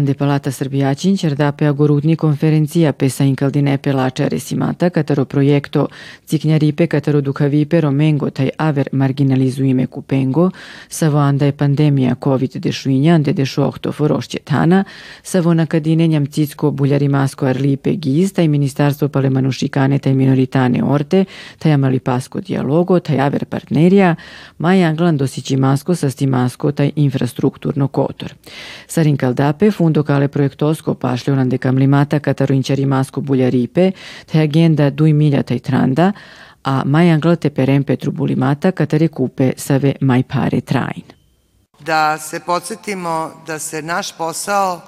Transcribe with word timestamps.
Ande 0.00 0.14
Palata 0.14 0.50
Srbijaćin 0.50 1.16
dape 1.36 1.66
agorutni 1.66 2.16
konferencija 2.16 2.92
pesa 2.92 3.24
incaldinepe 3.24 3.92
lačare 3.92 4.38
simata 4.38 4.90
kataro 4.90 5.24
projekto 5.24 5.88
ciknjaripe 6.26 6.86
kataro 6.86 7.20
dukavipe 7.20 7.80
romengo 7.80 8.30
taj 8.30 8.48
aver 8.56 8.88
marginalizuime 8.92 9.86
kupengo, 9.86 10.50
savo 10.88 11.18
anda 11.18 11.46
je 11.46 11.52
pandemija 11.52 12.14
COVID 12.24 12.56
dešuinja 12.56 13.14
ande 13.14 13.32
dešo 13.32 13.66
ohto 13.66 13.92
forošće 13.92 14.38
tana, 14.44 14.84
savo 15.22 15.54
nakadine 15.54 16.06
njamcicko 16.06 16.70
buljarimasko 16.70 17.46
arlipe 17.46 17.94
giz, 17.94 18.32
taj 18.32 18.48
ministarstvo 18.48 19.08
palemanušikane 19.08 19.98
taj 19.98 20.14
minoritane 20.14 20.84
orte, 20.84 21.24
taj 21.58 21.72
amalipasko 21.72 22.40
dialogo, 22.40 23.00
taj 23.00 23.20
aver 23.20 23.44
partnerija, 23.44 24.14
maja 24.58 24.88
anglan 24.88 25.16
dosićimasko 25.16 25.94
sa 25.94 26.10
stimasko 26.10 26.72
taj 26.72 26.90
infrastrukturno 26.96 27.88
kotor. 27.88 28.34
Sarin 28.86 29.16
Kaldape, 29.16 29.70
fundo 29.90 30.02
kale 30.02 30.28
projektosko 30.28 30.94
pašljonan 30.94 31.48
de 31.48 31.58
kamlimata 31.58 32.20
kataroinčarimasko 32.20 33.20
buljaripe, 33.20 33.90
te 34.26 34.38
agenda 34.38 34.90
dui 34.90 35.12
milja 35.12 35.42
taj 35.42 35.58
tranda, 35.58 36.12
a 36.62 36.82
mai 36.84 37.10
anglate 37.10 37.50
perem 37.50 37.84
Petru 37.84 38.12
bulimata 38.12 38.70
katare 38.72 39.08
kupe 39.08 39.52
save 39.56 39.94
mai 40.00 40.22
pare 40.22 40.60
train. 40.60 41.02
Da 41.80 42.18
se 42.18 42.40
podsjetimo 42.40 43.32
da 43.46 43.58
se 43.58 43.82
naš 43.82 44.12
posao 44.12 44.80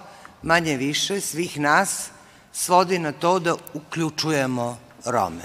manje 0.43 0.77
više 0.77 1.21
svih 1.21 1.61
nas 1.61 2.11
svodi 2.53 2.99
na 2.99 3.13
to 3.13 3.39
da 3.39 3.55
uključujemo 3.75 4.79
Rome. 5.07 5.45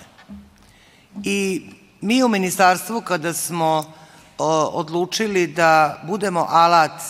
I 1.24 1.70
mi 2.02 2.24
u 2.24 2.28
ministarstvu 2.28 3.02
kada 3.02 3.34
smo 3.34 3.94
odlučili 4.74 5.48
da 5.48 6.02
budemo 6.08 6.46
alat 6.50 7.02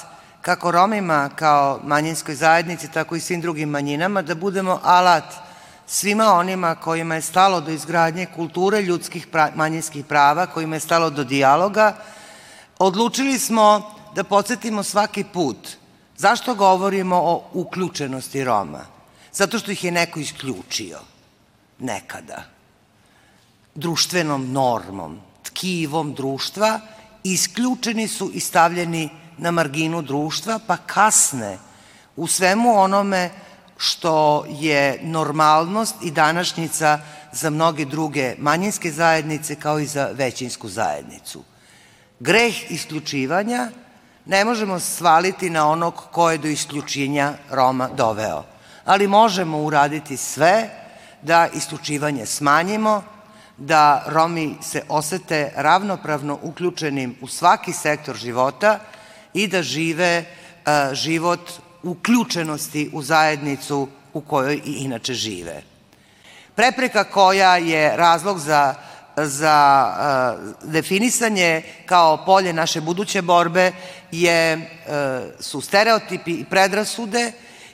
kako 0.47 0.71
Romima 0.71 1.29
kao 1.35 1.79
manjinskoj 1.83 2.35
zajednici, 2.35 2.91
tako 2.91 3.15
i 3.15 3.19
svim 3.19 3.41
drugim 3.41 3.69
manjinama, 3.69 4.21
da 4.21 4.35
budemo 4.35 4.79
alat 4.83 5.33
svima 5.87 6.33
onima 6.33 6.75
kojima 6.75 7.15
je 7.15 7.21
stalo 7.21 7.61
do 7.61 7.71
izgradnje 7.71 8.25
kulture 8.35 8.81
ljudskih 8.81 9.27
manjinskih 9.55 10.05
prava, 10.05 10.45
kojima 10.45 10.75
je 10.75 10.79
stalo 10.79 11.09
do 11.09 11.23
dijaloga, 11.23 11.95
odlučili 12.79 13.39
smo 13.39 13.91
da 14.15 14.23
podsjetimo 14.23 14.83
svaki 14.83 15.23
put 15.23 15.67
zašto 16.17 16.55
govorimo 16.55 17.15
o 17.15 17.43
uključenosti 17.53 18.43
Roma. 18.43 18.85
Zato 19.33 19.59
što 19.59 19.71
ih 19.71 19.83
je 19.83 19.91
neko 19.91 20.19
isključio. 20.19 20.99
Nekada. 21.79 22.43
Društvenom 23.75 24.51
normom, 24.51 25.19
tkivom 25.43 26.13
društva, 26.13 26.79
isključeni 27.23 28.07
su 28.07 28.31
i 28.33 28.39
stavljeni 28.39 29.09
na 29.37 29.51
marginu 29.51 30.01
društva, 30.01 30.59
pa 30.67 30.77
kasne 30.77 31.57
u 32.15 32.27
svemu 32.27 32.79
onome 32.79 33.29
što 33.77 34.45
je 34.49 34.99
normalnost 35.03 35.95
i 36.01 36.11
današnjica 36.11 36.99
za 37.31 37.49
mnoge 37.49 37.85
druge 37.85 38.35
manjinske 38.37 38.91
zajednice 38.91 39.55
kao 39.55 39.79
i 39.79 39.85
za 39.85 40.09
većinsku 40.13 40.69
zajednicu. 40.69 41.43
Greh 42.19 42.71
isključivanja 42.71 43.69
ne 44.25 44.45
možemo 44.45 44.79
svaliti 44.79 45.49
na 45.49 45.69
onog 45.69 45.93
ko 46.11 46.31
je 46.31 46.37
do 46.37 46.47
isključenja 46.47 47.33
Roma 47.51 47.89
doveo, 47.97 48.43
ali 48.85 49.07
možemo 49.07 49.61
uraditi 49.63 50.17
sve 50.17 50.69
da 51.21 51.47
isključivanje 51.53 52.25
smanjimo, 52.25 53.03
da 53.57 54.03
Romi 54.07 54.55
se 54.61 54.81
osete 54.89 55.51
ravnopravno 55.55 56.39
uključenim 56.41 57.15
u 57.21 57.27
svaki 57.27 57.73
sektor 57.73 58.15
života 58.15 58.79
i 59.37 59.47
da 59.47 59.63
žive 59.63 60.25
život 60.93 61.51
uključenosti 61.83 62.89
u 62.93 63.01
zajednicu 63.01 63.87
u 64.13 64.21
kojoj 64.21 64.61
i 64.65 64.71
inače 64.71 65.13
žive. 65.13 65.61
Prepreka 66.55 67.03
koja 67.03 67.57
je 67.57 67.97
razlog 67.97 68.39
za 68.39 68.75
za 69.17 69.87
definisanje 70.63 71.61
kao 71.85 72.25
polje 72.25 72.53
naše 72.53 72.81
buduće 72.81 73.21
borbe 73.21 73.71
je, 74.11 74.69
su 75.39 75.61
stereotipi 75.61 76.31
i 76.31 76.45
predrasude 76.45 77.31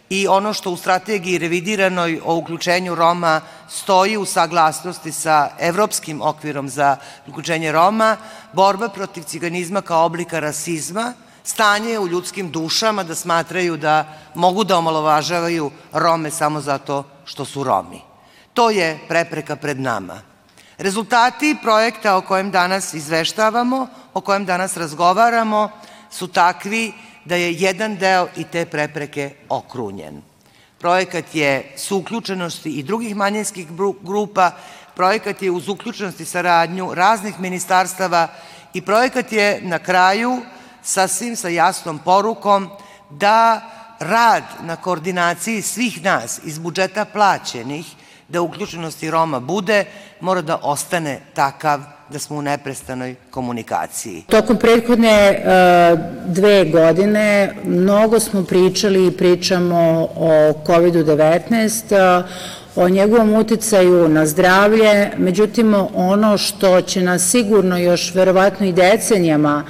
i 0.09 0.28
ono 0.28 0.53
što 0.53 0.72
u 0.72 0.78
strategiji 0.78 1.38
revidiranoj 1.38 2.22
o 2.25 2.35
uključenju 2.35 2.95
Roma 2.95 3.41
stoji 3.69 4.18
u 4.18 4.25
saglasnosti 4.25 5.12
sa 5.12 5.50
evropskim 5.59 6.22
okvirom 6.22 6.69
za 6.69 6.97
uključenje 7.28 7.72
Roma, 7.72 8.18
borba 8.53 8.90
protiv 8.90 9.24
ciganizma 9.24 9.81
kao 9.81 10.06
oblika 10.06 10.40
rasizma, 10.40 11.13
stanje 11.44 12.00
u 12.00 12.08
ljudskim 12.08 12.52
dušama 12.52 13.04
da 13.04 13.16
smatraju 13.16 13.78
da 13.78 14.06
mogu 14.36 14.64
da 14.64 14.78
omalovažavaju 14.78 15.72
Rome 15.92 16.31
samo 16.31 16.62
zato 16.62 17.04
što 17.26 17.46
su 17.46 17.64
Romi. 17.64 18.02
To 18.54 18.70
je 18.70 19.00
prepreka 19.08 19.56
pred 19.56 19.80
nama. 19.80 20.22
Rezultati 20.78 21.58
projekta 21.62 22.18
o 22.18 22.22
kojem 22.22 22.52
danas 22.52 22.94
izveštavamo, 22.94 23.88
o 24.14 24.22
kojem 24.22 24.46
danas 24.46 24.78
razgovaramo, 24.78 25.70
su 26.12 26.28
takvi 26.28 26.94
da 27.26 27.36
je 27.36 27.54
jedan 27.54 27.96
deo 27.96 28.28
i 28.36 28.44
te 28.44 28.66
prepreke 28.66 29.36
okrunjen. 29.50 30.22
Projekat 30.80 31.36
je 31.36 31.74
s 31.78 31.92
uključenosti 31.92 32.70
i 32.70 32.84
drugih 32.84 33.16
manjinskih 33.16 33.68
grupa, 34.02 34.52
projekat 34.96 35.42
je 35.42 35.52
uz 35.52 35.70
uključenost 35.70 36.20
i 36.20 36.25
saradnju 36.25 36.94
raznih 36.94 37.40
ministarstava 37.40 38.28
i 38.74 38.81
projekat 38.81 39.31
je 39.31 39.62
na 39.62 39.80
kraju 39.80 40.42
sasvim 40.84 41.36
sa 41.36 41.48
jasnom 41.50 42.00
porukom 42.00 42.70
da 43.10 43.62
rad 44.00 44.44
na 44.62 44.76
koordinaciji 44.76 45.62
svih 45.62 46.04
nas 46.04 46.40
iz 46.44 46.60
budžeta 46.60 47.06
plaćenih 47.06 47.86
da 48.28 48.42
uključenosti 48.42 49.12
Roma 49.12 49.40
bude, 49.40 49.86
mora 50.20 50.42
da 50.42 50.60
ostane 50.62 51.20
takav 51.34 51.80
da 52.10 52.20
smo 52.20 52.38
u 52.38 52.42
neprestanoj 52.42 53.16
komunikaciji. 53.32 54.24
Tokom 54.30 54.58
prethodne 54.58 55.44
dve 56.26 56.66
godine 56.66 57.56
mnogo 57.66 58.20
smo 58.20 58.44
pričali 58.44 59.08
i 59.08 59.18
pričamo 59.18 60.10
o 60.16 60.54
COVID-19, 60.66 62.24
o 62.76 62.90
njegovom 62.90 63.34
uticaju 63.34 64.10
na 64.10 64.26
zdravlje, 64.26 65.12
međutim 65.18 65.76
ono 65.96 66.38
što 66.38 66.82
će 66.82 67.02
nas 67.02 67.30
sigurno 67.30 67.78
još 67.78 68.16
verovatno 68.16 68.66
i 68.66 68.74
decenijama 68.74 69.64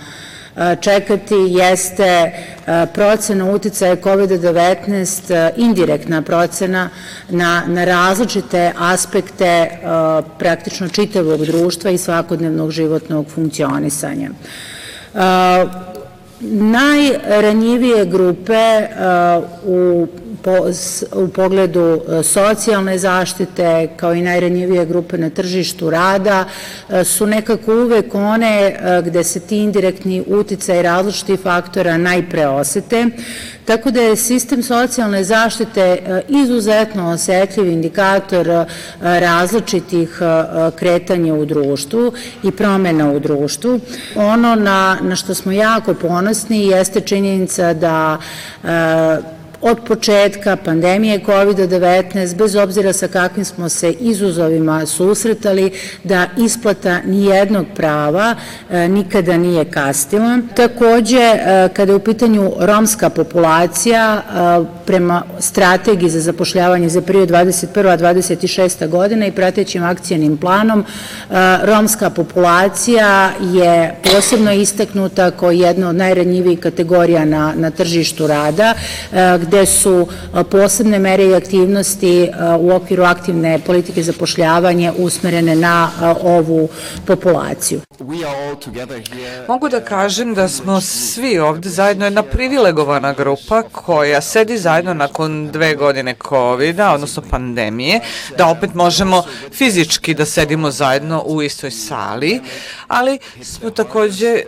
čekati 0.81 1.35
jeste 1.35 2.31
procena 2.93 3.51
uticaja 3.51 3.95
COVID-19, 3.95 5.51
indirektna 5.57 6.21
procena 6.21 6.89
na, 7.29 7.63
na 7.67 7.85
različite 7.85 8.71
aspekte 8.77 9.69
praktično 10.39 10.87
čitavog 10.87 11.45
društva 11.45 11.91
i 11.91 11.97
svakodnevnog 11.97 12.71
životnog 12.71 13.27
funkcionisanja. 13.29 14.29
Najranjivije 16.41 18.05
grupe 18.05 18.87
u 19.65 20.07
u 21.15 21.27
pogledu 21.27 22.01
e, 22.19 22.23
socijalne 22.23 22.97
zaštite, 22.97 23.89
kao 23.95 24.13
i 24.13 24.21
najranjivije 24.21 24.85
grupe 24.85 25.17
na 25.17 25.29
tržištu 25.29 25.89
rada, 25.89 26.45
e, 26.89 27.03
su 27.03 27.25
nekako 27.25 27.73
uvek 27.73 28.15
one 28.15 28.61
e, 28.65 29.01
gde 29.05 29.23
se 29.23 29.39
ti 29.39 29.57
indirektni 29.57 30.23
uticaj 30.27 30.81
različitih 30.81 31.39
faktora 31.39 31.97
najpre 31.97 32.47
osete, 32.47 33.05
tako 33.65 33.91
da 33.91 34.01
je 34.01 34.15
sistem 34.15 34.63
socijalne 34.63 35.23
zaštite 35.23 35.97
izuzetno 36.27 37.11
osetljiv 37.11 37.69
indikator 37.69 38.65
različitih 39.01 40.19
kretanja 40.75 41.33
u 41.33 41.45
društvu 41.45 42.13
i 42.43 42.51
promena 42.51 43.11
u 43.11 43.19
društvu. 43.19 43.79
Ono 44.15 44.55
na, 44.55 44.97
na 45.01 45.15
što 45.15 45.33
smo 45.33 45.51
jako 45.51 45.93
ponosni 45.93 46.67
jeste 46.67 47.01
činjenica 47.01 47.73
da 47.73 48.17
od 49.63 49.79
početka 49.87 50.55
pandemije 50.55 51.19
COVID-19, 51.25 52.35
bez 52.35 52.55
obzira 52.55 52.93
sa 52.93 53.07
kakvim 53.07 53.45
smo 53.45 53.69
se 53.69 53.91
izuzovima 53.91 54.85
susretali, 54.85 55.71
da 56.03 56.27
isplata 56.37 56.99
nijednog 57.05 57.65
prava 57.75 58.35
e, 58.69 58.87
nikada 58.87 59.37
nije 59.37 59.65
kastila. 59.65 60.39
Takođe, 60.55 61.17
e, 61.17 61.69
kada 61.73 61.91
je 61.91 61.95
u 61.95 61.99
pitanju 61.99 62.51
romska 62.59 63.09
populacija, 63.09 64.21
e, 64.21 64.83
prema 64.85 65.23
strategiji 65.39 66.09
za 66.09 66.19
zapošljavanje 66.19 66.89
za 66.89 67.01
period 67.01 67.29
21-26. 67.29 68.87
godina 68.87 69.27
i 69.27 69.31
pratećim 69.31 69.83
akcijenim 69.83 70.37
planom, 70.37 70.85
romska 71.63 72.09
populacija 72.09 73.31
je 73.53 73.95
posebno 74.13 74.53
istaknuta 74.53 75.31
kao 75.31 75.51
jedna 75.51 75.89
od 75.89 75.95
najranjivijih 75.95 76.59
kategorija 76.59 77.25
na, 77.25 77.53
na 77.55 77.71
tržištu 77.71 78.27
rada, 78.27 78.73
gde 79.41 79.52
gde 79.53 79.65
su 79.65 80.07
posebne 80.49 80.99
mere 80.99 81.25
i 81.25 81.35
aktivnosti 81.35 82.29
u 82.59 82.71
okviru 82.71 83.03
aktivne 83.03 83.59
politike 83.65 84.03
zapošljavanja 84.03 84.93
usmerene 84.97 85.55
na 85.55 85.89
ovu 86.23 86.69
populaciju. 87.05 87.81
Mogu 89.47 89.69
da 89.69 89.81
kažem 89.81 90.33
da 90.33 90.47
smo 90.47 90.81
svi 90.81 91.39
ovde 91.39 91.69
zajedno 91.69 92.05
jedna 92.05 92.23
privilegovana 92.23 93.13
grupa 93.13 93.63
koja 93.71 94.21
sedi 94.21 94.57
zajedno 94.57 94.93
nakon 94.93 95.51
dve 95.51 95.75
godine 95.75 96.15
covid 96.29 96.79
odnosno 96.79 97.23
pandemije, 97.29 97.99
da 98.37 98.47
opet 98.47 98.73
možemo 98.73 99.23
fizički 99.51 100.13
da 100.13 100.25
sedimo 100.25 100.71
zajedno 100.71 101.23
u 101.25 101.41
istoj 101.41 101.71
sali, 101.71 102.41
ali 102.87 103.19
smo 103.41 103.69
takođe 103.69 104.27
e, 104.27 104.43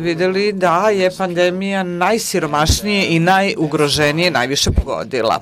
videli 0.00 0.52
da 0.52 0.90
je 0.90 1.10
pandemija 1.18 1.82
najsiromašnije 1.82 3.06
i 3.08 3.18
najugroženije 3.18 4.30
najviše 4.30 4.70
pogodila. 4.70 5.40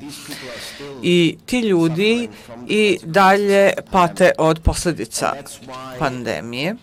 I 1.03 1.39
ti 1.47 1.61
ljudi 1.61 2.29
i 2.69 2.99
dalje 3.03 3.73
pate 3.91 4.31
od 4.39 4.61
posledica 4.65 5.33
pandemije. 5.99 6.75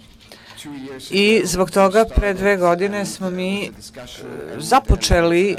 I 1.12 1.42
zbog 1.46 1.72
toga 1.72 2.06
pre 2.16 2.34
dve 2.34 2.58
godine 2.58 3.06
smo 3.06 3.30
mi 3.30 3.72
započeli 4.58 5.56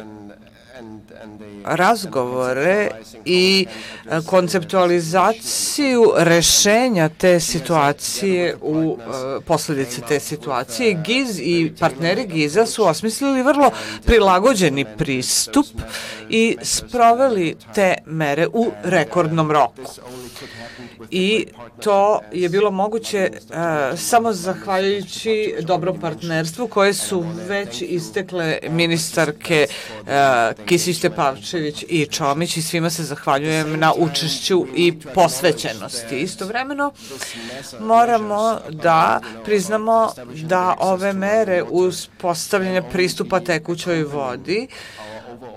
razgovore 1.64 2.90
i 3.24 3.66
e, 3.66 4.20
konceptualizaciju 4.26 6.12
rešenja 6.16 7.08
te 7.08 7.40
situacije 7.40 8.56
u 8.62 8.98
e, 9.00 9.40
posledice 9.44 10.00
te 10.00 10.20
situacije. 10.20 10.94
GIZ 11.06 11.38
i 11.40 11.72
partneri 11.80 12.26
GIZ-a 12.26 12.66
su 12.66 12.84
osmislili 12.84 13.42
vrlo 13.42 13.70
prilagođeni 14.04 14.84
pristup 14.98 15.66
i 16.28 16.56
sproveli 16.62 17.56
te 17.74 17.94
mere 18.06 18.46
u 18.52 18.70
rekordnom 18.84 19.50
roku 19.50 19.82
i 21.10 21.46
to 21.82 22.20
je 22.32 22.48
bilo 22.48 22.70
moguće 22.70 23.30
uh, 23.32 23.98
samo 23.98 24.32
zahvaljujući 24.32 25.54
dobrom 25.60 26.00
partnerstvu 26.00 26.68
koje 26.68 26.94
su 26.94 27.24
već 27.48 27.82
istekle 27.82 28.58
ministarke 28.70 29.66
uh, 29.68 30.06
Kisić 30.66 30.95
Tepavčević 31.00 31.84
i 31.88 32.06
Čomić 32.06 32.56
i 32.56 32.62
svima 32.62 32.90
se 32.90 33.04
zahvaljujem 33.04 33.78
na 33.80 33.92
učešću 33.96 34.66
i 34.76 34.94
posvećenosti. 35.14 36.18
Istovremeno 36.18 36.92
moramo 37.80 38.58
da 38.70 39.20
priznamo 39.44 40.12
da 40.42 40.76
ove 40.78 41.12
mere 41.12 41.62
uz 41.70 42.08
postavljanje 42.20 42.82
pristupa 42.82 43.40
tekućoj 43.40 44.02
vodi 44.02 44.68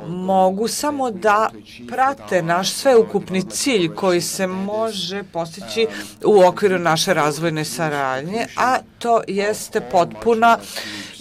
mogu 0.08 0.68
samo 0.68 1.12
da 1.12 1.50
prate 1.88 2.42
naš 2.42 2.74
sveukupni 2.74 3.50
cilj 3.50 3.96
koji 3.96 4.22
se 4.22 4.48
može 4.48 5.24
postići 5.24 5.88
u 6.26 6.44
okviru 6.44 6.80
naše 6.80 7.14
razvojne 7.14 7.66
saradnje, 7.66 8.48
a 8.58 8.78
to 9.00 9.22
jeste 9.28 9.82
potpuna 9.82 10.58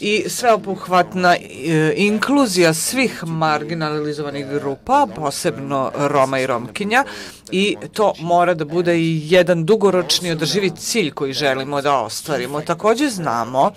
i 0.00 0.24
sveobuhvatna 0.28 1.36
e, 1.36 1.92
inkluzija 1.96 2.74
svih 2.74 3.24
marginalizovanih 3.26 4.46
grupa, 4.46 5.06
posebno 5.16 5.92
Roma 5.96 6.38
i 6.40 6.46
Romkinja, 6.46 7.04
i 7.50 7.76
to 7.92 8.12
mora 8.20 8.54
da 8.54 8.64
bude 8.64 8.98
i 8.98 9.20
jedan 9.24 9.64
dugoročni 9.64 10.30
održivi 10.30 10.70
cilj 10.70 11.10
koji 11.10 11.32
želimo 11.32 11.82
da 11.82 12.00
ostvarimo. 12.00 12.60
Takođe 12.60 13.08
znamo 13.08 13.72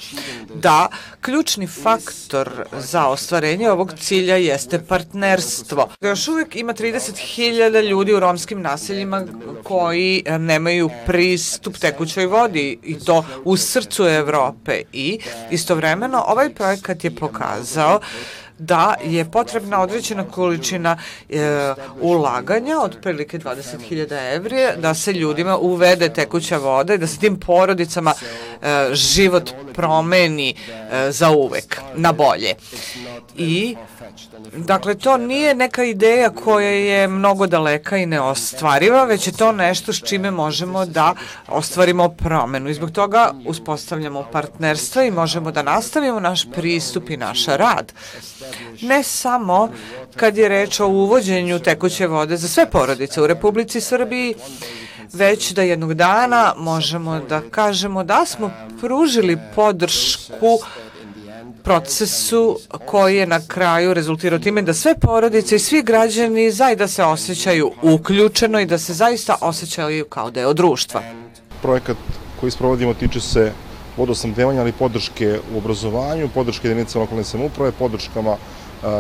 da 0.56 0.88
ključni 1.22 1.68
faktor 1.68 2.66
za 2.80 3.08
ostvarenje 3.08 3.70
ovog 3.70 3.94
cilja 4.00 4.36
jeste 4.36 4.80
partnerstvo. 4.92 5.88
Još 6.02 6.28
uvek 6.28 6.56
ima 6.56 6.74
30.000 6.74 7.90
ljudi 7.90 8.14
u 8.14 8.20
romskim 8.20 8.62
naseljima 8.62 9.26
koji 9.64 10.24
nemaju 10.40 10.90
pristup 11.06 11.78
tekućoj 11.78 12.26
vodi 12.26 12.80
i 12.84 13.00
to 13.00 13.26
u 13.44 13.58
srcu 13.58 14.04
Evrope 14.04 14.82
i 14.94 15.20
istovremeno 15.52 16.24
ovaj 16.28 16.54
projekat 16.54 17.04
je 17.04 17.16
pokazao 17.16 18.00
da 18.62 18.96
je 19.04 19.26
potrebna 19.32 19.82
određena 19.82 20.24
količina 20.24 20.98
e, 21.30 21.74
ulaganja, 22.02 22.80
otprilike 22.80 23.40
20.000 23.40 24.36
evri, 24.36 24.58
da 24.78 24.94
se 24.94 25.14
ljudima 25.14 25.58
uvede 25.58 26.10
tekuća 26.10 26.58
voda 26.58 26.94
i 26.94 26.98
da 26.98 27.08
se 27.08 27.20
tim 27.20 27.40
porodicama 27.40 28.14
e, 28.62 28.90
život 28.94 29.52
promeni 29.74 30.50
e, 30.92 31.12
za 31.12 31.32
uvek, 31.32 31.82
na 31.96 32.12
bolje. 32.12 32.54
I 33.36 33.76
Dakle, 34.58 34.96
to 34.96 35.18
nije 35.18 35.56
neka 35.56 35.84
ideja 35.84 36.30
koja 36.30 36.70
je 36.70 37.08
mnogo 37.08 37.48
daleka 37.48 37.98
i 37.98 38.06
neostvariva, 38.06 39.04
već 39.04 39.28
je 39.28 39.34
to 39.34 39.52
nešto 39.52 39.94
s 39.94 40.02
čime 40.04 40.32
možemo 40.32 40.86
da 40.86 41.16
ostvarimo 41.48 42.10
promenu. 42.10 42.70
I 42.70 42.74
zbog 42.74 42.92
toga 42.92 43.34
uspostavljamo 43.46 44.26
partnerstva 44.32 45.04
i 45.04 45.12
možemo 45.12 45.52
da 45.52 45.62
nastavimo 45.62 46.20
naš 46.20 46.52
pristup 46.52 47.10
i 47.10 47.18
naš 47.18 47.46
rad. 47.46 47.94
Ne 48.82 49.04
samo 49.04 49.70
kad 50.16 50.38
je 50.38 50.50
reč 50.50 50.80
o 50.80 50.88
uvođenju 50.88 51.60
tekuće 51.60 52.08
vode 52.08 52.38
za 52.38 52.48
sve 52.48 52.70
porodice 52.70 53.22
u 53.22 53.28
Republici 53.28 53.82
Srbiji, 53.82 54.36
već 55.14 55.52
da 55.52 55.62
jednog 55.62 55.94
dana 55.94 56.54
možemo 56.58 57.20
da 57.30 57.42
kažemo 57.52 58.04
da 58.04 58.26
smo 58.26 58.52
pružili 58.82 59.38
podršku 59.56 60.60
procesu 61.64 62.60
koji 62.86 63.18
je 63.18 63.28
na 63.28 63.40
kraju 63.48 63.94
rezultirao 63.94 64.40
time 64.40 64.62
da 64.62 64.74
sve 64.74 64.96
porodice 64.96 65.56
i 65.56 65.60
svi 65.60 65.84
građani 65.84 66.52
zaista 66.52 66.88
se 66.88 67.04
osjećaju 67.04 67.72
uključeno 67.82 68.60
i 68.60 68.66
da 68.66 68.78
se 68.78 68.94
zaista 68.94 69.36
osjećaju 69.42 70.06
kao 70.06 70.32
deo 70.32 70.54
društva. 70.54 71.02
Projekat 71.62 71.98
koji 72.40 72.52
sprovodimo 72.52 72.94
tiče 72.94 73.20
se 73.20 73.52
vodosnabdevanja, 74.02 74.62
ali 74.62 74.74
podrške 74.74 75.40
u 75.54 75.58
obrazovanju, 75.58 76.30
podrške 76.34 76.68
jedinice 76.68 77.00
lokalne 77.00 77.24
samuprave, 77.24 77.72
podrškama 77.72 78.38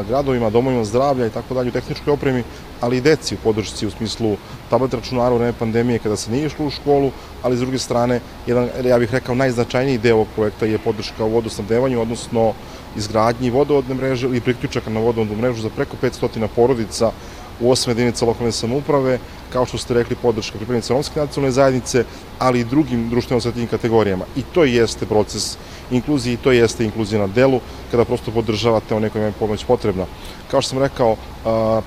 gradovima, 0.07 0.49
domovima 0.49 0.83
zdravlja 0.85 1.25
i 1.27 1.29
tako 1.33 1.53
dalje 1.53 1.69
u 1.69 1.73
tehničkoj 1.73 2.13
opremi, 2.13 2.43
ali 2.81 2.97
i 2.97 3.01
deci 3.01 3.35
u 3.35 3.37
podršci 3.43 3.87
u 3.87 3.91
smislu 3.91 4.35
tablet 4.69 4.93
računara 4.93 5.33
u 5.33 5.37
vreme 5.37 5.53
pandemije 5.59 5.99
kada 5.99 6.15
se 6.15 6.31
nije 6.31 6.45
išlo 6.45 6.65
u 6.65 6.69
školu, 6.69 7.11
ali 7.41 7.57
s 7.57 7.59
druge 7.59 7.79
strane, 7.79 8.19
jedan, 8.47 8.69
ja 8.85 8.99
bih 8.99 9.11
rekao, 9.11 9.35
najznačajniji 9.35 9.97
deo 9.97 10.15
ovog 10.15 10.27
projekta 10.35 10.65
je 10.65 10.77
podrška 10.77 11.25
u 11.25 11.33
vodosnabdevanju, 11.33 12.01
odnosno 12.01 12.53
izgradnji 12.97 13.49
vodovodne 13.49 13.95
mreže 13.95 14.27
ili 14.27 14.41
priključaka 14.41 14.89
na 14.89 14.99
vodovodnu 14.99 15.37
mrežu 15.37 15.61
za 15.61 15.69
preko 15.69 15.97
500 16.01 16.47
porodica 16.55 17.11
u 17.59 17.71
osam 17.71 17.91
jedinica 17.91 18.25
lokalne 18.25 18.51
samouprave, 18.51 19.19
kao 19.53 19.65
što 19.65 19.77
ste 19.77 19.93
rekli, 19.93 20.15
podrška 20.15 20.57
pripadnica 20.57 20.93
romske 20.93 21.19
nacionalne 21.19 21.51
zajednice, 21.51 22.05
ali 22.39 22.59
i 22.59 22.63
drugim 22.63 23.09
društveno 23.09 23.37
osjetljivim 23.37 23.69
kategorijama. 23.69 24.25
I 24.35 24.41
to 24.53 24.63
jeste 24.63 25.05
proces 25.05 25.57
inkluzije 25.91 26.33
i 26.33 26.37
to 26.37 26.51
jeste 26.51 26.85
inkluzija 26.85 27.21
na 27.21 27.27
delu, 27.27 27.59
kada 27.91 28.05
prosto 28.05 28.31
podržavate 28.31 28.95
one 28.95 29.09
koje 29.09 29.19
imaju 29.19 29.33
pomoć 29.39 29.65
potrebna. 29.65 30.05
Kao 30.51 30.61
što 30.61 30.69
sam 30.69 30.79
rekao, 30.79 31.15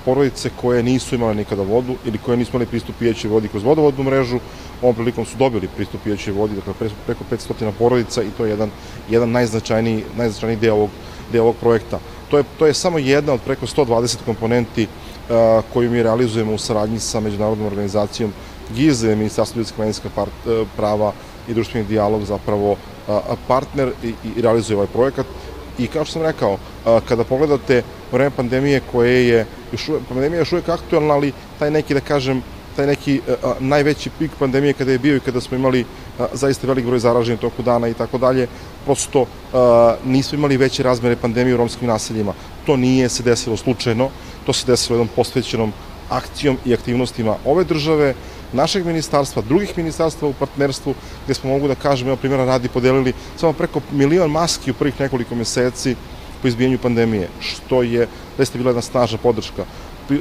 porodice 0.04 0.50
koje 0.60 0.82
nisu 0.82 1.14
imale 1.14 1.34
nikada 1.34 1.62
vodu 1.62 1.96
ili 2.04 2.18
koje 2.18 2.36
nisu 2.36 2.50
imali 2.50 2.66
pristup 2.66 2.94
pijećoj 2.98 3.30
vodi 3.30 3.48
kroz 3.48 3.62
vodovodnu 3.62 4.04
mrežu, 4.04 4.38
ovom 4.82 4.94
prilikom 4.94 5.24
su 5.24 5.36
dobili 5.36 5.68
pristup 5.76 6.00
pijećoj 6.04 6.32
vodi, 6.32 6.54
dakle 6.54 6.88
preko 7.06 7.24
500 7.30 7.72
porodica 7.78 8.22
i 8.22 8.30
to 8.36 8.44
je 8.44 8.50
jedan, 8.50 8.70
jedan 9.10 9.30
najznačajniji, 9.30 10.04
najznačajniji 10.16 10.60
deo 10.60 10.74
ovog, 10.74 10.90
deo 11.32 11.42
ovog 11.42 11.56
projekta. 11.60 11.98
To 12.30 12.38
je, 12.38 12.44
to 12.58 12.66
je 12.66 12.74
samo 12.74 12.98
jedna 12.98 13.32
od 13.32 13.40
preko 13.40 13.66
120 13.66 14.16
komponenti 14.24 14.86
koju 15.72 15.90
mi 15.90 16.02
realizujemo 16.02 16.54
u 16.54 16.58
saradnji 16.58 17.00
sa 17.00 17.20
Međunarodnom 17.20 17.66
organizacijom 17.66 18.32
GIZE, 18.74 19.16
Ministarstvo 19.16 19.58
ljudskih 19.58 19.78
manjinska 19.78 20.08
e, 20.08 20.64
prava 20.76 21.12
i 21.48 21.54
društveni 21.54 21.86
dijalog 21.86 22.24
zapravo 22.24 22.76
partner 23.48 23.92
i, 24.02 24.14
realizuje 24.42 24.76
ovaj 24.76 24.86
projekat. 24.86 25.26
I 25.78 25.86
kao 25.86 26.04
što 26.04 26.12
sam 26.12 26.22
rekao, 26.22 26.58
kada 27.08 27.24
pogledate 27.24 27.82
vreme 28.12 28.30
pandemije 28.30 28.80
koje 28.92 29.28
je, 29.28 29.46
još 29.72 29.90
pandemija 30.08 30.38
je 30.38 30.40
još 30.40 30.52
uvek 30.52 30.68
aktualna, 30.68 31.14
ali 31.14 31.32
taj 31.58 31.70
neki, 31.70 31.94
da 31.94 32.00
kažem, 32.00 32.42
taj 32.76 32.86
neki 32.86 33.20
a, 33.42 33.54
najveći 33.60 34.10
pik 34.18 34.30
pandemije 34.38 34.72
kada 34.72 34.92
je 34.92 34.98
bio 34.98 35.16
i 35.16 35.20
kada 35.20 35.40
smo 35.40 35.56
imali 35.56 35.84
zaista 36.32 36.66
velik 36.66 36.84
broj 36.84 36.98
zaraženih 36.98 37.40
toku 37.40 37.62
dana 37.62 37.88
i 37.88 37.94
tako 37.94 38.18
dalje, 38.18 38.48
prosto 38.84 39.26
nismo 40.04 40.38
imali 40.38 40.56
veće 40.56 40.82
razmere 40.82 41.16
pandemije 41.16 41.54
u 41.54 41.58
romskim 41.58 41.88
naseljima. 41.88 42.32
To 42.66 42.76
nije 42.76 43.08
se 43.08 43.22
desilo 43.22 43.56
slučajno, 43.56 44.10
to 44.46 44.52
se 44.52 44.66
desilo 44.66 44.96
jednom 44.96 45.08
posvećenom 45.16 45.72
akcijom 46.08 46.58
i 46.64 46.74
aktivnostima 46.74 47.36
ove 47.44 47.64
države, 47.64 48.14
našeg 48.52 48.86
ministarstva, 48.86 49.42
drugih 49.42 49.72
ministarstva 49.76 50.28
u 50.28 50.32
partnerstvu, 50.32 50.94
gde 51.24 51.34
smo 51.34 51.50
mogu 51.50 51.68
da 51.68 51.74
kažemo, 51.74 52.10
evo 52.10 52.16
primjera 52.16 52.44
radi, 52.44 52.68
podelili 52.68 53.12
samo 53.36 53.52
preko 53.52 53.80
milion 53.92 54.30
maski 54.30 54.70
u 54.70 54.74
prvih 54.74 55.00
nekoliko 55.00 55.34
meseci 55.34 55.96
po 56.42 56.48
izbijenju 56.48 56.78
pandemije, 56.78 57.28
što 57.40 57.82
je 57.82 58.08
zaista 58.36 58.58
bila 58.58 58.70
jedna 58.70 58.82
snažna 58.82 59.18
podrška. 59.18 59.64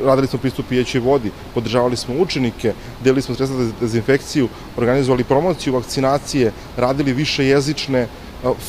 Radili 0.04 0.28
smo 0.28 0.40
pristup 0.40 0.66
pijećoj 0.70 1.02
vodi, 1.02 1.32
podržavali 1.54 1.98
smo 1.98 2.16
učenike, 2.16 2.74
delili 3.04 3.22
smo 3.22 3.36
sredstva 3.36 3.64
za 3.64 3.72
dezinfekciju, 3.82 4.48
organizovali 4.78 5.24
promociju 5.24 5.74
vakcinacije, 5.74 6.52
radili 6.78 7.14
više 7.14 7.46
jezične 7.46 8.08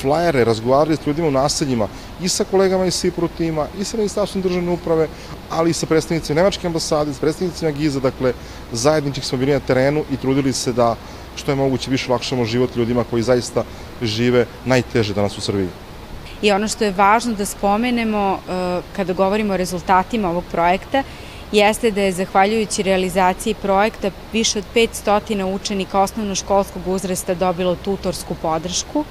flajere, 0.00 0.44
razgovarali 0.44 0.96
s 0.96 1.06
ljudima 1.06 1.28
u 1.28 1.30
naseljima 1.30 1.88
i 2.22 2.28
sa 2.28 2.44
kolegama 2.44 2.86
iz 2.86 2.94
Sipru 2.94 3.28
tima, 3.28 3.66
i 3.80 3.84
sa 3.84 3.96
ministarstvom 3.96 4.42
državne 4.42 4.70
uprave, 4.70 5.08
ali 5.50 5.70
i 5.70 5.72
sa 5.72 5.86
predstavnicima 5.86 6.36
Nemačke 6.36 6.66
ambasade, 6.66 7.14
s 7.14 7.18
predstavnicima 7.18 7.70
Giza, 7.70 8.00
dakle, 8.00 8.32
zajednički 8.72 9.26
smo 9.26 9.38
bili 9.38 9.52
na 9.52 9.60
terenu 9.60 10.04
i 10.12 10.16
trudili 10.16 10.52
se 10.52 10.72
da 10.72 10.96
što 11.36 11.52
je 11.52 11.56
moguće 11.56 11.90
više 11.90 12.12
lakšamo 12.12 12.44
život 12.44 12.76
ljudima 12.76 13.04
koji 13.10 13.22
zaista 13.22 13.64
žive 14.02 14.46
najteže 14.64 15.14
danas 15.14 15.38
u 15.38 15.40
Srbiji. 15.40 15.68
I 16.42 16.52
ono 16.52 16.68
što 16.68 16.84
je 16.84 16.92
važno 16.92 17.34
da 17.34 17.44
spomenemo 17.46 18.38
kada 18.96 19.12
govorimo 19.12 19.54
o 19.54 19.56
rezultatima 19.56 20.30
ovog 20.30 20.44
projekta 20.50 21.02
jeste 21.52 21.90
da 21.90 22.00
je 22.00 22.12
zahvaljujući 22.12 22.82
realizaciji 22.82 23.54
projekta 23.54 24.10
više 24.32 24.58
od 24.58 24.64
500 24.74 25.44
učenika 25.44 26.00
osnovnoškolskog 26.00 26.88
uzrasta 26.88 27.34
dobilo 27.34 27.76
tutorsku 27.76 28.34
podršku. 28.42 29.04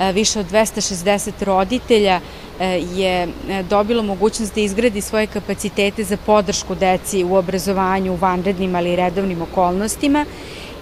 E, 0.00 0.12
više 0.12 0.40
od 0.40 0.46
260 0.50 1.44
roditelja 1.44 2.20
e, 2.60 2.66
je 2.94 3.28
e, 3.48 3.62
dobilo 3.62 4.02
mogućnost 4.02 4.54
da 4.54 4.60
izgradi 4.60 5.00
svoje 5.00 5.26
kapacitete 5.26 6.04
za 6.04 6.16
podršku 6.26 6.74
deci 6.74 7.24
u 7.24 7.34
obrazovanju 7.34 8.12
u 8.12 8.16
vanrednim 8.16 8.74
ali 8.74 8.92
i 8.92 8.96
redovnim 8.96 9.42
okolnostima 9.42 10.24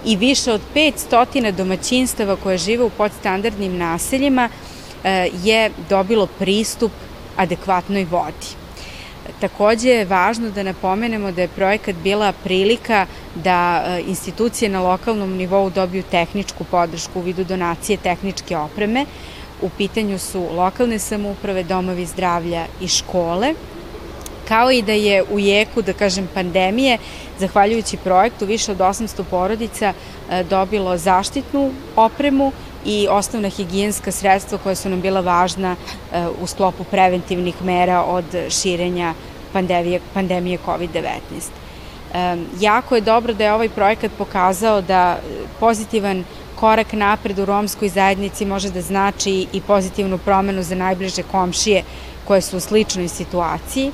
i 0.05 0.15
više 0.15 0.51
od 0.53 0.61
500 0.75 1.51
domaćinstava 1.51 2.35
koje 2.35 2.57
žive 2.57 2.83
u 2.83 2.89
podstandardnim 2.89 3.77
naseljima 3.77 4.49
je 5.43 5.71
dobilo 5.89 6.27
pristup 6.39 6.91
adekvatnoj 7.37 8.05
vodi. 8.05 8.66
Takođe 9.39 9.89
je 9.89 10.05
važno 10.05 10.49
da 10.49 10.63
napomenemo 10.63 11.31
da 11.31 11.41
je 11.41 11.47
projekat 11.47 11.95
bila 12.03 12.31
prilika 12.43 13.05
da 13.35 13.83
e, 13.85 14.01
institucije 14.07 14.69
na 14.69 14.81
lokalnom 14.81 15.35
nivou 15.37 15.69
dobiju 15.69 16.03
tehničku 16.11 16.63
podršku 16.63 17.19
u 17.19 17.23
vidu 17.23 17.43
donacije 17.43 17.97
tehničke 17.97 18.57
opreme. 18.57 19.05
U 19.61 19.69
pitanju 19.69 20.19
su 20.19 20.47
lokalne 20.55 20.99
samouprave, 20.99 21.63
domovi 21.63 22.05
zdravlja 22.05 22.65
i 22.81 22.87
škole 22.87 23.53
kao 24.47 24.71
i 24.71 24.81
da 24.81 24.91
je 24.91 25.23
u 25.23 25.39
jeku, 25.39 25.81
da 25.81 25.93
kažem, 25.93 26.29
pandemije, 26.33 26.97
zahvaljujući 27.39 27.97
projektu, 27.97 28.45
više 28.45 28.71
od 28.71 28.77
800 28.77 29.23
porodica 29.29 29.93
e, 29.93 30.43
dobilo 30.43 30.97
zaštitnu 30.97 31.71
opremu 31.95 32.51
i 32.87 33.07
osnovna 33.09 33.49
higijenska 33.49 34.11
sredstva 34.11 34.57
koja 34.57 34.75
su 34.75 34.89
nam 34.89 35.01
bila 35.01 35.19
važna 35.21 35.75
e, 35.75 36.27
u 36.41 36.47
sklopu 36.47 36.83
preventivnih 36.83 37.55
mera 37.63 38.03
od 38.03 38.25
širenja 38.49 39.13
pandemije, 39.53 39.99
pandemije 40.13 40.57
COVID-19. 40.65 41.11
Jako 42.59 42.95
je 42.95 43.01
dobro 43.01 43.33
da 43.33 43.43
je 43.43 43.53
ovaj 43.53 43.69
projekat 43.69 44.11
pokazao 44.17 44.81
da 44.81 45.19
pozitivan 45.59 46.23
korak 46.55 46.93
napred 46.93 47.39
u 47.39 47.45
romskoj 47.45 47.89
zajednici 47.89 48.45
može 48.45 48.69
da 48.69 48.81
znači 48.81 49.47
i 49.53 49.61
pozitivnu 49.61 50.17
promenu 50.17 50.63
za 50.63 50.75
najbliže 50.75 51.23
komšije 51.23 51.83
koje 52.27 52.41
su 52.41 52.57
u 52.57 52.59
sličnoj 52.59 53.07
situaciji, 53.07 53.91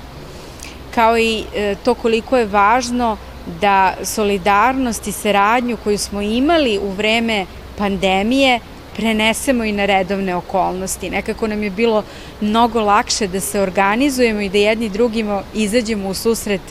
kao 0.96 1.18
i 1.18 1.44
e, 1.56 1.76
to 1.86 1.94
koliko 1.94 2.38
je 2.38 2.46
važno 2.46 3.18
da 3.62 3.94
solidarnost 4.04 5.08
i 5.08 5.12
saradnju 5.12 5.78
koju 5.84 5.98
smo 5.98 6.22
imali 6.22 6.80
u 6.80 6.90
vreme 6.90 7.46
pandemije 7.78 8.60
prenesemo 8.96 9.64
i 9.64 9.72
na 9.72 9.86
redovne 9.86 10.36
okolnosti. 10.36 11.10
Nekako 11.10 11.48
nam 11.48 11.64
je 11.64 11.70
bilo 11.70 12.04
mnogo 12.42 12.82
lakše 12.82 13.28
da 13.28 13.40
se 13.40 13.62
organizujemo 13.62 14.42
i 14.42 14.50
da 14.50 14.58
jedni 14.58 14.90
drugimo 14.90 15.44
izađemo 15.54 16.10
u 16.10 16.14
susret 16.14 16.62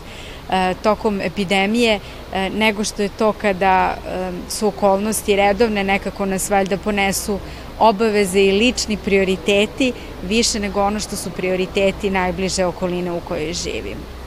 e, 0.50 0.75
tokom 0.83 1.21
epidemije 1.21 2.00
e, 2.33 2.50
nego 2.50 2.85
što 2.85 3.02
je 3.02 3.09
to 3.19 3.33
kada 3.33 3.95
e, 3.95 4.31
su 4.49 4.67
okolnosti 4.67 5.37
redovne 5.37 5.85
nekako 5.85 6.26
nas 6.26 6.50
valjda 6.50 6.76
ponesu 6.76 7.38
obaveze 7.79 8.41
i 8.41 8.52
lični 8.52 8.97
prioriteti 8.97 9.93
više 10.29 10.61
nego 10.61 10.83
ono 10.83 11.00
što 11.00 11.17
su 11.17 11.31
prioriteti 11.31 12.11
najbliže 12.11 12.64
okoline 12.64 13.12
u 13.12 13.21
kojoj 13.21 13.52
živimo. 13.52 14.23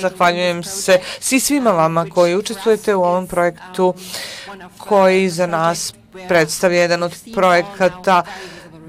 Zahvaljujem 0.00 0.62
se 0.62 1.00
svi 1.20 1.40
svima 1.40 1.70
vama 1.70 2.06
koji 2.14 2.36
učestvujete 2.36 2.94
u 2.94 3.02
ovom 3.02 3.26
projektu 3.26 3.94
koji 4.78 5.28
za 5.28 5.46
nas 5.46 5.94
predstavlja 6.28 6.80
jedan 6.80 7.02
od 7.02 7.14
projekata 7.34 8.22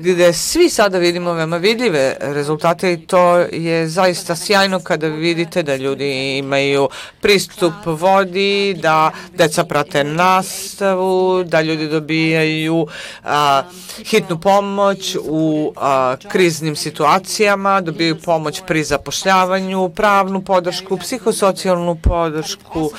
gde 0.01 0.33
svi 0.33 0.69
sada 0.69 0.97
vidimo 0.97 1.33
veoma 1.33 1.57
vidljive 1.57 2.17
rezultate 2.19 2.93
i 2.93 2.97
to 3.07 3.35
je 3.37 3.87
zaista 3.87 4.35
sjajno 4.35 4.79
kada 4.79 5.07
vidite 5.07 5.63
da 5.63 5.75
ljudi 5.75 6.37
imaju 6.37 6.89
pristup 7.21 7.73
vodi, 7.85 8.73
da 8.81 9.11
deca 9.37 9.63
prate 9.63 10.03
nastavu, 10.03 11.43
da 11.43 11.61
ljudi 11.61 11.87
dobijaju 11.87 12.87
a, 13.23 13.63
hitnu 14.05 14.39
pomoć 14.39 15.17
u 15.23 15.73
a, 15.75 16.15
kriznim 16.31 16.75
situacijama, 16.75 17.81
dobijaju 17.81 18.19
pomoć 18.21 18.61
pri 18.67 18.83
zapošljavanju, 18.83 19.89
pravnu 19.89 20.41
podršku, 20.41 20.97
psihosocijalnu 20.97 21.95
podršku, 21.95 22.91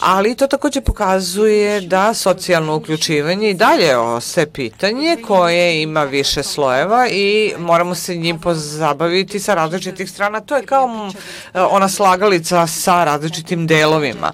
ali 0.00 0.34
to 0.34 0.46
takođe 0.46 0.80
pokazuje 0.80 1.80
da 1.80 2.14
socijalno 2.14 2.76
uključivanje 2.76 3.50
i 3.50 3.54
dalje 3.54 3.96
ostaje 3.96 4.52
pitanje 4.52 5.16
koje 5.26 5.82
ima 5.82 6.04
više 6.04 6.42
slojeva 6.42 7.08
i 7.08 7.52
moramo 7.58 7.94
se 7.94 8.16
njim 8.16 8.40
pozabaviti 8.40 9.40
sa 9.40 9.54
različitih 9.54 10.10
strana. 10.10 10.40
To 10.40 10.56
je 10.56 10.66
kao 10.66 11.10
ona 11.54 11.88
slagalica 11.88 12.66
sa 12.66 13.04
različitim 13.04 13.66
delovima. 13.66 14.32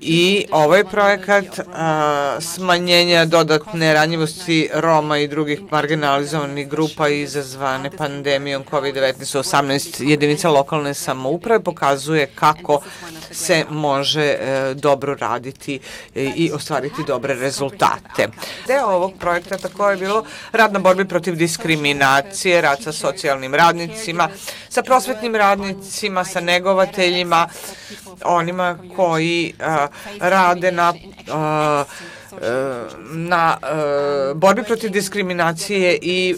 I 0.00 0.46
ovaj 0.50 0.84
projekat 0.84 1.60
a, 1.74 2.36
smanjenja 2.40 3.24
dodatne 3.24 3.94
ranjivosti 3.94 4.68
Roma 4.74 5.18
i 5.18 5.28
drugih 5.28 5.60
marginalizovanih 5.70 6.68
grupa 6.68 7.08
izazvane 7.08 7.90
pandemijom 7.90 8.64
COVID-19 8.70 9.38
u 9.38 9.42
18 9.42 10.08
jedinica 10.08 10.50
lokalne 10.50 10.94
samouprave 10.94 11.64
pokazuje 11.64 12.26
kako 12.34 12.82
se 13.30 13.64
može 13.70 14.24
e, 14.24 14.74
dobro 14.74 15.14
raditi 15.14 15.80
i 16.14 16.50
ostvariti 16.54 17.02
dobre 17.06 17.34
rezultate. 17.34 18.28
Deo 18.66 18.86
ovog 18.86 19.12
projekta 19.20 19.58
tako 19.58 19.90
je 19.90 19.96
bilo 19.96 20.24
rad 20.52 20.72
na 20.72 20.78
borbi 20.78 21.08
protiv 21.08 21.36
diskriminacije, 21.36 22.60
rad 22.60 22.82
sa 22.82 22.92
socijalnim 22.92 23.54
radnicima, 23.54 24.28
sa 24.68 24.82
prosvetnim 24.82 25.34
radnicima, 25.36 26.24
sa 26.24 26.40
negovateljima, 26.40 27.48
onima 28.24 28.78
koji 28.96 29.54
a, 29.58 29.69
rade 30.20 30.70
na 30.70 30.94
a, 31.32 31.84
na 33.10 33.56
uh, 33.62 34.36
borbi 34.38 34.62
protiv 34.62 34.90
diskriminacije 34.90 35.98
i 36.02 36.34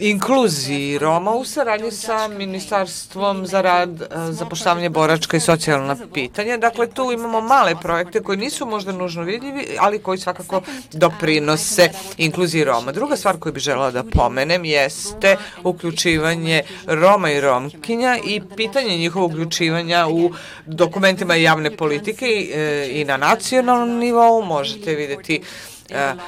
inkluziji 0.00 0.98
Roma 0.98 1.30
u 1.30 1.44
saradnji 1.44 1.90
sa 1.90 2.28
Ministarstvom 2.28 3.46
za 3.46 3.60
rad, 3.60 4.02
zapošljavanje 4.30 4.88
boračka 4.88 5.36
i 5.36 5.40
socijalna 5.40 5.96
pitanja. 6.14 6.56
Dakle, 6.56 6.90
tu 6.90 7.12
imamo 7.12 7.40
male 7.40 7.74
projekte 7.82 8.22
koji 8.22 8.38
nisu 8.38 8.66
možda 8.66 8.92
nužno 8.92 9.22
vidljivi, 9.22 9.66
ali 9.78 9.98
koji 9.98 10.18
svakako 10.18 10.62
doprinose 10.92 11.90
inkluziji 12.16 12.64
Roma. 12.64 12.92
Druga 12.92 13.16
stvar 13.16 13.38
koju 13.38 13.52
bih 13.52 13.62
žela 13.62 13.90
da 13.90 14.04
pomenem 14.04 14.64
jeste 14.64 15.36
uključivanje 15.64 16.62
Roma 16.86 17.30
i 17.30 17.40
Romkinja 17.40 18.18
i 18.24 18.40
pitanje 18.56 18.98
njihovog 18.98 19.30
uključivanja 19.30 20.06
u 20.08 20.32
dokumentima 20.66 21.34
javne 21.34 21.76
politike 21.76 22.26
i, 22.26 22.50
e, 22.54 22.88
i 22.90 23.04
na 23.04 23.16
nacionalnom 23.16 23.98
nivou. 23.98 24.42
Možete 24.42 24.94
videti 24.94 25.40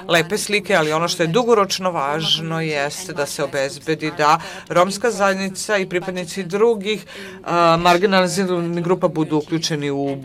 lepe 0.08 0.38
slike, 0.38 0.76
ali 0.76 0.92
ono 0.92 1.08
što 1.08 1.22
je 1.22 1.26
dugoročno 1.26 1.90
važno 1.90 2.60
jeste 2.60 3.12
da 3.12 3.26
se 3.26 3.44
obezbedi 3.44 4.12
da 4.18 4.38
romska 4.68 5.10
zajednica 5.10 5.76
i 5.78 5.88
pripadnici 5.88 6.42
drugih 6.42 7.04
e, 7.04 7.76
marginaliziranih 7.76 8.84
grupa 8.84 9.08
budu 9.08 9.36
uključeni 9.36 9.90
u 9.90 10.16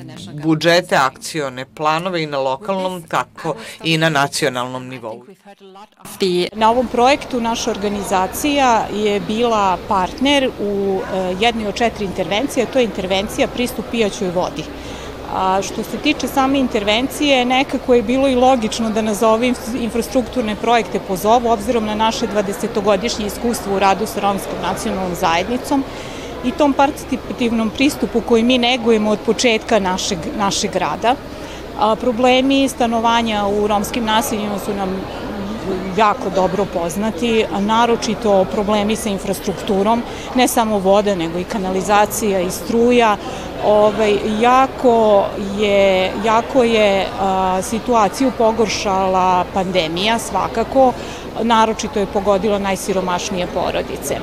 budžete, 0.44 0.96
akcione 0.96 1.66
planove 1.76 2.24
i 2.24 2.28
na 2.28 2.40
lokalnom, 2.40 3.02
tako 3.02 3.56
i 3.84 3.98
na 3.98 4.10
nacionalnom 4.10 4.88
nivou. 4.88 5.24
Na 6.54 6.72
ovom 6.72 6.88
projektu 6.88 7.42
naša 7.42 7.72
organizacija 7.72 8.88
je 8.94 9.20
bila 9.20 9.78
partner 9.88 10.50
u 10.60 11.00
e, 11.14 11.36
jednoj 11.40 11.68
od 11.68 11.76
četiri 11.76 12.06
intervencije, 12.06 12.66
to 12.66 12.80
je 12.80 12.86
intervencija 12.86 13.48
pristup 13.48 13.86
pijaćoj 13.92 14.30
vodi. 14.30 14.64
A 15.34 15.62
što 15.62 15.84
se 15.84 15.98
tiče 15.98 16.28
same 16.28 16.60
intervencije, 16.60 17.46
nekako 17.46 17.94
je 17.94 18.02
bilo 18.02 18.28
i 18.28 18.36
logično 18.36 18.90
da 18.90 19.02
nazove 19.02 19.54
infrastrukturne 19.80 20.56
projekte 20.56 21.00
pozovu, 21.08 21.50
obzirom 21.50 21.86
na 21.86 21.96
naše 21.96 22.28
20-godišnje 22.28 23.26
iskustvo 23.26 23.76
u 23.76 23.80
radu 23.80 24.06
sa 24.06 24.20
romskom 24.20 24.62
nacionalnom 24.62 25.16
zajednicom 25.16 25.84
i 26.46 26.52
tom 26.52 26.74
participativnom 26.74 27.70
pristupu 27.70 28.22
koji 28.22 28.44
mi 28.44 28.58
negujemo 28.58 29.10
od 29.10 29.20
početka 29.26 29.80
našeg, 29.80 30.18
našeg 30.38 30.76
rada. 30.76 31.16
A, 31.80 31.96
problemi 31.96 32.70
stanovanja 32.70 33.46
u 33.48 33.68
romskim 33.68 34.06
naseljima 34.06 34.60
su 34.60 34.74
nam 34.74 35.02
jako 35.98 36.30
dobro 36.30 36.66
poznati, 36.66 37.46
naročito 37.60 38.46
problemi 38.52 38.96
sa 38.96 39.10
infrastrukturom, 39.10 40.04
ne 40.36 40.48
samo 40.48 40.80
voda, 40.80 41.16
nego 41.16 41.40
i 41.40 41.44
kanalizacija 41.44 42.40
i 42.40 42.52
struja. 42.52 43.18
Ovaj, 43.66 44.18
jako 44.42 45.26
je, 45.60 46.12
jako 46.26 46.64
je 46.64 47.06
a, 47.22 47.62
situaciju 47.62 48.32
pogoršala 48.38 49.46
pandemija 49.54 50.20
svakako, 50.20 50.94
naročito 51.42 52.00
je 52.00 52.06
pogodila 52.06 52.60
najsiromašnije 52.60 53.48
porodice. 53.54 54.18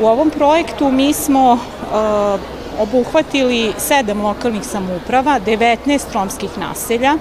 U 0.00 0.06
ovom 0.06 0.30
projektu 0.30 0.90
mi 0.90 1.12
smo 1.12 1.58
a, 1.92 2.38
obuhvatili 2.78 3.72
sedam 3.78 4.20
lokalnih 4.20 4.64
samouprava, 4.64 5.40
19 5.46 6.00
romskih 6.12 6.58
naselja, 6.58 7.16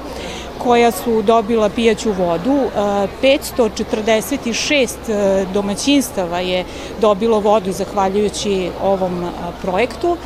koja 0.63 0.91
su 0.91 1.21
dobila 1.21 1.69
pijaću 1.69 2.11
vodu. 2.11 2.57
546 3.23 4.71
e, 5.07 5.13
e, 5.13 5.45
domaćinstava 5.53 6.39
je 6.39 6.65
dobilo 7.01 7.39
vodu 7.39 7.71
zahvaljujući 7.71 8.69
ovom 8.83 9.23
e, 9.23 9.27
projektu 9.61 10.17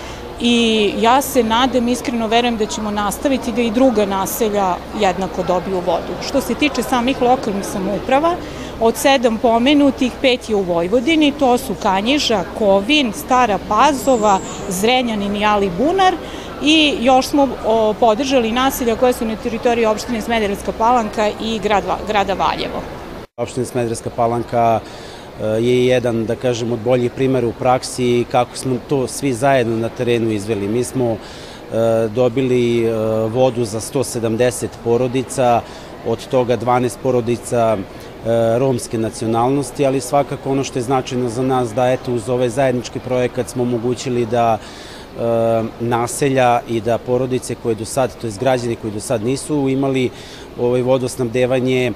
i 0.41 0.91
ja 0.99 1.21
se 1.21 1.43
nadam, 1.43 1.87
iskreno 1.87 2.27
verujem 2.27 2.57
da 2.57 2.65
ćemo 2.65 2.91
nastaviti 2.91 3.51
da 3.51 3.61
i 3.61 3.71
druga 3.71 4.05
naselja 4.05 4.75
jednako 4.99 5.43
dobiju 5.43 5.75
vodu. 5.75 6.13
Što 6.27 6.41
se 6.41 6.55
tiče 6.55 6.83
samih 6.83 7.21
lokalnih 7.21 7.65
samouprava, 7.65 8.35
od 8.81 8.97
sedam 8.97 9.37
pomenutih, 9.37 10.11
pet 10.21 10.49
je 10.49 10.55
u 10.55 10.61
Vojvodini, 10.61 11.31
to 11.39 11.57
su 11.57 11.75
Kanjiža, 11.83 12.43
Kovin, 12.57 13.13
Stara 13.13 13.59
Pazova, 13.67 14.39
Zrenjanin 14.69 15.35
i 15.35 15.45
Ali 15.45 15.71
Bunar, 15.77 16.15
i 16.63 16.97
još 17.01 17.27
smo 17.27 17.47
podržali 17.99 18.51
naselja 18.51 18.95
koje 18.95 19.13
su 19.13 19.25
na 19.25 19.35
teritoriji 19.35 19.85
opštine 19.85 20.21
Smederevska 20.21 20.71
palanka 20.77 21.29
i 21.41 21.59
grad, 21.59 21.83
grada 22.07 22.33
Valjevo. 22.33 22.81
Opština 23.37 23.65
Smederevska 23.65 24.09
palanka 24.15 24.79
e, 25.41 25.45
je 25.45 25.85
jedan, 25.85 26.25
da 26.25 26.35
kažem, 26.35 26.71
od 26.71 26.79
boljih 26.79 27.11
primera 27.11 27.47
u 27.47 27.53
praksi 27.53 28.25
kako 28.31 28.57
smo 28.57 28.75
to 28.89 29.07
svi 29.07 29.33
zajedno 29.33 29.77
na 29.77 29.89
terenu 29.89 30.31
izveli. 30.31 30.67
Mi 30.67 30.83
smo 30.83 31.11
e, 31.11 31.17
dobili 32.15 32.85
e, 32.85 32.93
vodu 33.27 33.65
za 33.65 33.79
170 33.79 34.67
porodica, 34.83 35.61
od 36.07 36.27
toga 36.27 36.57
12 36.57 36.97
porodica 37.03 37.77
romske 38.57 38.97
nacionalnosti, 38.97 39.85
ali 39.85 40.01
svakako 40.01 40.51
ono 40.51 40.63
što 40.63 40.79
je 40.79 40.83
značajno 40.83 41.29
za 41.29 41.41
nas 41.41 41.73
da 41.73 41.91
eto 41.91 42.13
uz 42.13 42.29
ovaj 42.29 42.49
zajednički 42.49 42.99
projekat 42.99 43.49
smo 43.49 43.63
omogućili 43.63 44.25
da 44.25 44.57
naselja 45.79 46.61
i 46.69 46.81
da 46.81 46.97
porodice 46.97 47.55
koje 47.55 47.75
do 47.75 47.85
sad, 47.85 48.17
to 48.21 48.27
je 48.27 48.33
građani 48.39 48.75
koji 48.75 48.93
do 48.93 48.99
sad 48.99 49.23
nisu 49.23 49.69
imali 49.69 50.09
ovaj 50.59 50.81
vodosnabdevanje 50.81 51.87
e, 51.87 51.93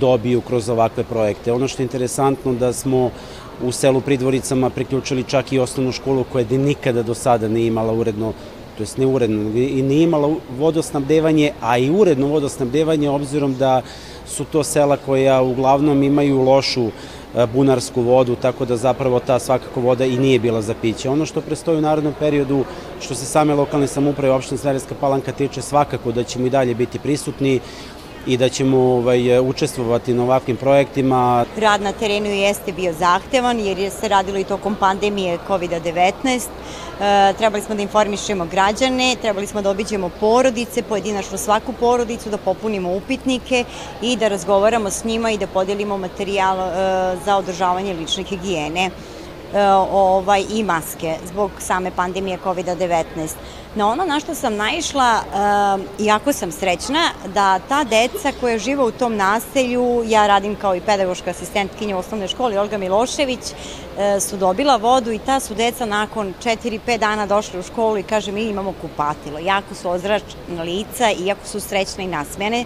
dobiju 0.00 0.40
kroz 0.40 0.68
ovakve 0.68 1.04
projekte. 1.04 1.52
Ono 1.52 1.68
što 1.68 1.82
je 1.82 1.84
interesantno 1.84 2.52
da 2.52 2.72
smo 2.72 3.10
u 3.62 3.72
selu 3.72 4.00
Pridvoricama 4.00 4.70
priključili 4.70 5.24
čak 5.24 5.52
i 5.52 5.58
osnovnu 5.58 5.92
školu 5.92 6.24
koja 6.32 6.44
je 6.50 6.58
nikada 6.58 7.02
do 7.02 7.14
sada 7.14 7.48
ne 7.48 7.66
imala 7.66 7.92
uredno 7.92 8.32
to 8.76 8.82
jest 8.82 8.98
ne 8.98 9.06
uredno, 9.06 9.50
i 9.58 9.82
nije 9.82 10.02
imala 10.02 10.34
vodosnabdevanje, 10.58 11.52
a 11.60 11.78
i 11.78 11.90
uredno 11.90 12.26
vodosnabdevanje 12.26 13.10
obzirom 13.10 13.54
da 13.54 13.82
su 14.26 14.44
to 14.44 14.64
sela 14.64 14.96
koja 14.96 15.42
uglavnom 15.42 16.02
imaju 16.02 16.40
lošu 16.42 16.86
E, 16.86 17.21
bunarsku 17.54 18.02
vodu, 18.02 18.36
tako 18.36 18.64
da 18.64 18.76
zapravo 18.76 19.20
ta 19.20 19.38
svakako 19.38 19.80
voda 19.80 20.04
i 20.04 20.18
nije 20.18 20.38
bila 20.38 20.62
za 20.62 20.74
piće. 20.82 21.10
Ono 21.10 21.26
što 21.26 21.40
prestoji 21.40 21.78
u 21.78 21.80
narodnom 21.80 22.14
periodu, 22.18 22.64
što 23.00 23.14
se 23.14 23.24
same 23.24 23.54
lokalne 23.54 23.86
samuprave 23.86 24.34
opštine 24.34 24.58
Sverejska 24.58 24.94
palanka 25.00 25.32
tiče, 25.32 25.62
svakako 25.62 26.12
da 26.12 26.24
ćemo 26.24 26.46
i 26.46 26.50
dalje 26.50 26.74
biti 26.74 26.98
prisutni 26.98 27.60
i 28.26 28.36
da 28.36 28.48
ćemo 28.48 28.78
ovaj, 28.78 29.40
učestvovati 29.40 30.14
na 30.14 30.22
ovakvim 30.22 30.56
projektima. 30.56 31.44
Rad 31.56 31.82
na 31.82 31.92
terenu 31.92 32.26
jeste 32.26 32.72
bio 32.72 32.92
zahtevan 32.92 33.60
jer 33.60 33.78
je 33.78 33.90
se 33.90 34.08
radilo 34.08 34.38
i 34.38 34.44
tokom 34.44 34.74
pandemije 34.74 35.38
COVID-19. 35.48 36.12
E, 37.00 37.32
trebali 37.38 37.62
smo 37.62 37.74
da 37.74 37.82
informišemo 37.82 38.46
građane, 38.46 39.16
trebali 39.20 39.46
smo 39.46 39.62
da 39.62 39.70
obiđemo 39.70 40.10
porodice, 40.20 40.82
pojedinačno 40.82 41.38
svaku 41.38 41.72
porodicu, 41.80 42.30
da 42.30 42.38
popunimo 42.38 42.96
upitnike 42.96 43.64
i 44.02 44.16
da 44.16 44.28
razgovaramo 44.28 44.90
s 44.90 45.04
njima 45.04 45.30
i 45.30 45.38
da 45.38 45.46
podelimo 45.46 45.98
materijal 45.98 46.58
e, 46.60 46.72
za 47.24 47.36
održavanje 47.36 47.94
lične 47.94 48.22
higijene. 48.24 48.90
E, 49.54 49.66
ovaj, 49.92 50.44
i 50.50 50.62
maske 50.62 51.16
zbog 51.26 51.50
same 51.58 51.90
pandemije 51.96 52.38
COVID-19. 52.44 53.04
Na 53.74 53.88
ono 53.88 54.04
na 54.04 54.20
što 54.20 54.34
sam 54.34 54.56
naišla, 54.56 55.20
e, 55.98 56.04
iako 56.04 56.32
sam 56.32 56.52
srećna, 56.52 57.10
da 57.34 57.58
ta 57.58 57.84
deca 57.84 58.32
koja 58.40 58.58
živa 58.58 58.84
u 58.84 58.90
tom 58.90 59.16
naselju, 59.16 60.02
ja 60.06 60.26
radim 60.26 60.56
kao 60.56 60.76
i 60.76 60.80
pedagoška 60.80 61.30
asistentkinja 61.30 61.96
u 61.96 61.98
osnovnoj 61.98 62.28
školi 62.28 62.58
Olga 62.58 62.78
Milošević, 62.78 63.40
e, 63.98 64.20
su 64.20 64.36
dobila 64.36 64.76
vodu 64.76 65.12
i 65.12 65.18
ta 65.18 65.40
su 65.40 65.54
deca 65.54 65.86
nakon 65.86 66.34
4-5 66.44 66.98
dana 66.98 67.26
došli 67.26 67.60
u 67.60 67.62
školu 67.62 67.98
i 67.98 68.02
kaže 68.02 68.32
mi 68.32 68.42
imamo 68.42 68.74
kupatilo. 68.80 69.38
Jako 69.38 69.74
su 69.74 69.90
ozračna 69.90 70.62
lica 70.64 71.10
i 71.10 71.26
jako 71.26 71.46
su 71.46 71.60
srećne 71.60 72.04
i 72.04 72.08
nasmene 72.08 72.64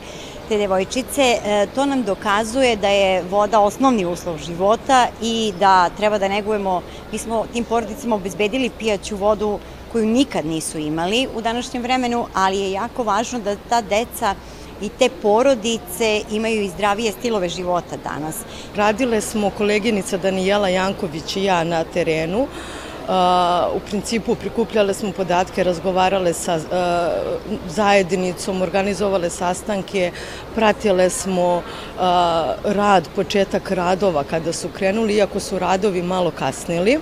te 0.48 0.58
devojčice, 0.58 1.22
e, 1.22 1.66
to 1.74 1.86
nam 1.86 2.02
dokazuje 2.02 2.76
da 2.76 2.88
je 2.88 3.22
voda 3.22 3.60
osnovni 3.60 4.06
uslov 4.06 4.38
života 4.38 5.06
i 5.22 5.52
da 5.60 5.90
treba 5.90 6.18
da 6.18 6.28
negujemo, 6.28 6.82
mi 7.12 7.18
smo 7.18 7.46
tim 7.52 7.64
porodicama 7.64 8.16
obezbedili 8.16 8.70
pijaću 8.78 9.16
vodu 9.16 9.58
koju 9.96 10.06
nikad 10.06 10.46
nisu 10.46 10.78
imali 10.78 11.28
u 11.34 11.40
današnjem 11.40 11.82
vremenu, 11.82 12.26
ali 12.34 12.58
je 12.58 12.72
jako 12.72 13.02
važno 13.02 13.38
da 13.40 13.56
ta 13.68 13.80
deca 13.80 14.34
i 14.82 14.88
te 14.88 15.08
porodice 15.22 16.22
imaju 16.30 16.62
i 16.62 16.68
zdravije 16.68 17.12
stilove 17.12 17.48
života 17.48 17.96
danas. 18.04 18.36
Radile 18.76 19.20
smo 19.20 19.50
koleginica 19.50 20.16
Danijela 20.16 20.68
Janković 20.68 21.36
i 21.36 21.44
ja 21.44 21.64
na 21.64 21.84
terenu, 21.84 22.46
u 23.74 23.80
principu 23.88 24.34
prikupljale 24.34 24.94
smo 24.94 25.12
podatke, 25.12 25.64
razgovarale 25.64 26.32
sa 26.32 26.60
zajednicom, 27.68 28.62
organizovale 28.62 29.30
sastanke, 29.30 30.10
pratile 30.54 31.10
smo 31.10 31.62
rad, 32.64 33.08
početak 33.16 33.70
radova 33.70 34.24
kada 34.24 34.52
su 34.52 34.68
krenuli, 34.68 35.14
iako 35.14 35.40
su 35.40 35.58
radovi 35.58 36.02
malo 36.02 36.30
kasnili. 36.30 36.98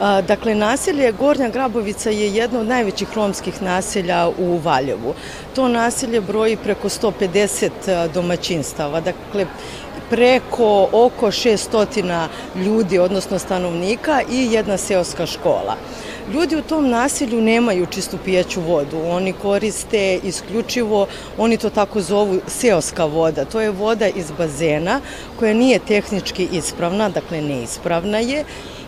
Dakle, 0.00 0.54
naselje 0.54 1.12
Gornja 1.12 1.48
Grabovica 1.48 2.10
je 2.10 2.34
jedno 2.34 2.60
od 2.60 2.66
najvećih 2.66 3.08
romskih 3.14 3.62
naselja 3.62 4.28
u 4.38 4.58
Valjevu. 4.58 5.14
To 5.54 5.68
naselje 5.68 6.20
broji 6.20 6.56
preko 6.56 6.88
150 6.88 8.08
domaćinstava. 8.14 9.00
Dakle, 9.00 9.46
preko 10.10 10.88
oko 10.92 11.26
600 11.26 12.26
ljudi, 12.56 12.98
odnosno 12.98 13.38
stanovnika 13.38 14.22
i 14.32 14.52
jedna 14.52 14.76
seoska 14.76 15.26
škola. 15.26 15.76
Ljudi 16.32 16.56
u 16.56 16.62
tom 16.62 16.88
naselju 16.88 17.40
nemaju 17.40 17.86
čistu 17.86 18.18
pijaću 18.24 18.60
vodu, 18.60 18.96
oni 19.08 19.32
koriste 19.32 20.20
isključivo, 20.24 21.06
oni 21.38 21.56
to 21.56 21.70
tako 21.70 22.00
zovu 22.00 22.40
seoska 22.46 23.04
voda, 23.04 23.44
to 23.44 23.60
je 23.60 23.70
voda 23.70 24.08
iz 24.08 24.30
bazena 24.38 25.00
koja 25.38 25.54
nije 25.54 25.78
tehnički 25.78 26.48
ispravna, 26.52 27.08
dakle 27.08 27.40
neispravna 27.42 28.18
je 28.18 28.44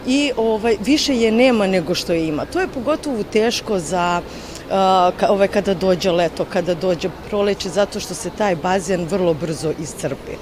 i 0.07 0.33
ovaj, 0.37 0.77
više 0.85 1.17
je 1.17 1.33
nema 1.33 1.67
nego 1.67 1.95
što 1.95 2.13
je 2.13 2.27
ima. 2.29 2.47
To 2.47 2.61
je 2.61 2.69
pogotovo 2.69 3.23
teško 3.23 3.79
za 3.79 4.23
ovaj, 5.29 5.49
kada 5.49 5.75
dođe 5.75 6.11
leto, 6.11 6.45
kada 6.53 6.75
dođe 6.75 7.09
proleće, 7.29 7.69
zato 7.69 8.01
što 8.01 8.15
se 8.15 8.31
taj 8.31 8.57
bazen 8.57 9.05
vrlo 9.05 9.35
brzo 9.35 9.73
iscrpi. 9.83 10.33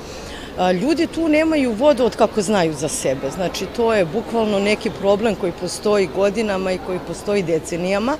Ljudi 0.80 1.06
tu 1.06 1.28
nemaju 1.28 1.72
vodu 1.72 2.04
od 2.04 2.16
kako 2.16 2.42
znaju 2.42 2.74
za 2.74 2.88
sebe. 2.88 3.30
Znači, 3.30 3.66
to 3.76 3.94
je 3.94 4.04
bukvalno 4.04 4.58
neki 4.58 4.90
problem 4.90 5.34
koji 5.34 5.52
postoji 5.60 6.08
godinama 6.16 6.72
i 6.72 6.78
koji 6.86 6.98
postoji 7.06 7.42
decenijama. 7.42 8.16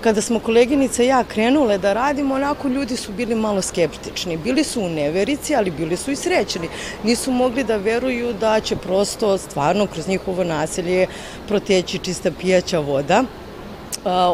Kada 0.00 0.20
smo 0.20 0.38
koleginica 0.40 1.02
i 1.02 1.06
ja 1.06 1.24
krenule 1.24 1.78
da 1.78 1.92
radimo, 1.92 2.34
onako 2.34 2.68
ljudi 2.68 2.96
su 2.96 3.12
bili 3.12 3.34
malo 3.34 3.62
skeptični. 3.62 4.36
Bili 4.36 4.64
su 4.64 4.80
u 4.80 4.88
neverici, 4.88 5.56
ali 5.56 5.70
bili 5.70 5.96
su 5.96 6.10
i 6.10 6.16
srećni. 6.16 6.68
Nisu 7.02 7.32
mogli 7.32 7.64
da 7.64 7.76
veruju 7.76 8.32
da 8.32 8.60
će 8.60 8.76
prosto 8.76 9.38
stvarno 9.38 9.86
kroz 9.86 10.08
njihovo 10.08 10.44
naselje 10.44 11.06
proteći 11.48 11.98
čista 11.98 12.30
pijaća 12.40 12.78
voda. 12.78 13.24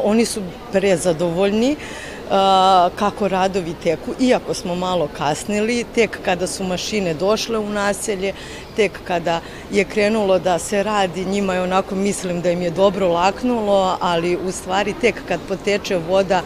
Oni 0.05 0.25
su 0.25 0.43
prezadovoljni 0.73 1.77
kako 2.97 3.29
radovi 3.29 3.75
teku, 3.83 4.15
iako 4.21 4.55
smo 4.55 4.75
malo 4.75 5.09
kasnili, 5.19 5.85
tek 5.95 6.19
kada 6.25 6.47
su 6.47 6.65
mašine 6.65 7.15
došle 7.15 7.59
u 7.59 7.71
naselje, 7.71 8.33
tek 8.77 9.01
kada 9.05 9.41
je 9.71 9.85
krenulo 9.85 10.39
da 10.39 10.59
se 10.59 10.83
radi, 10.83 11.25
njima 11.25 11.55
je 11.55 11.63
onako, 11.63 11.95
mislim 11.95 12.41
da 12.41 12.51
im 12.51 12.63
je 12.63 12.71
dobro 12.71 13.09
laknulo, 13.09 13.97
ali 14.01 14.37
u 14.37 14.53
stvari 14.53 14.95
tek 15.01 15.15
kad 15.29 15.41
poteče 15.49 15.97
voda 15.97 16.43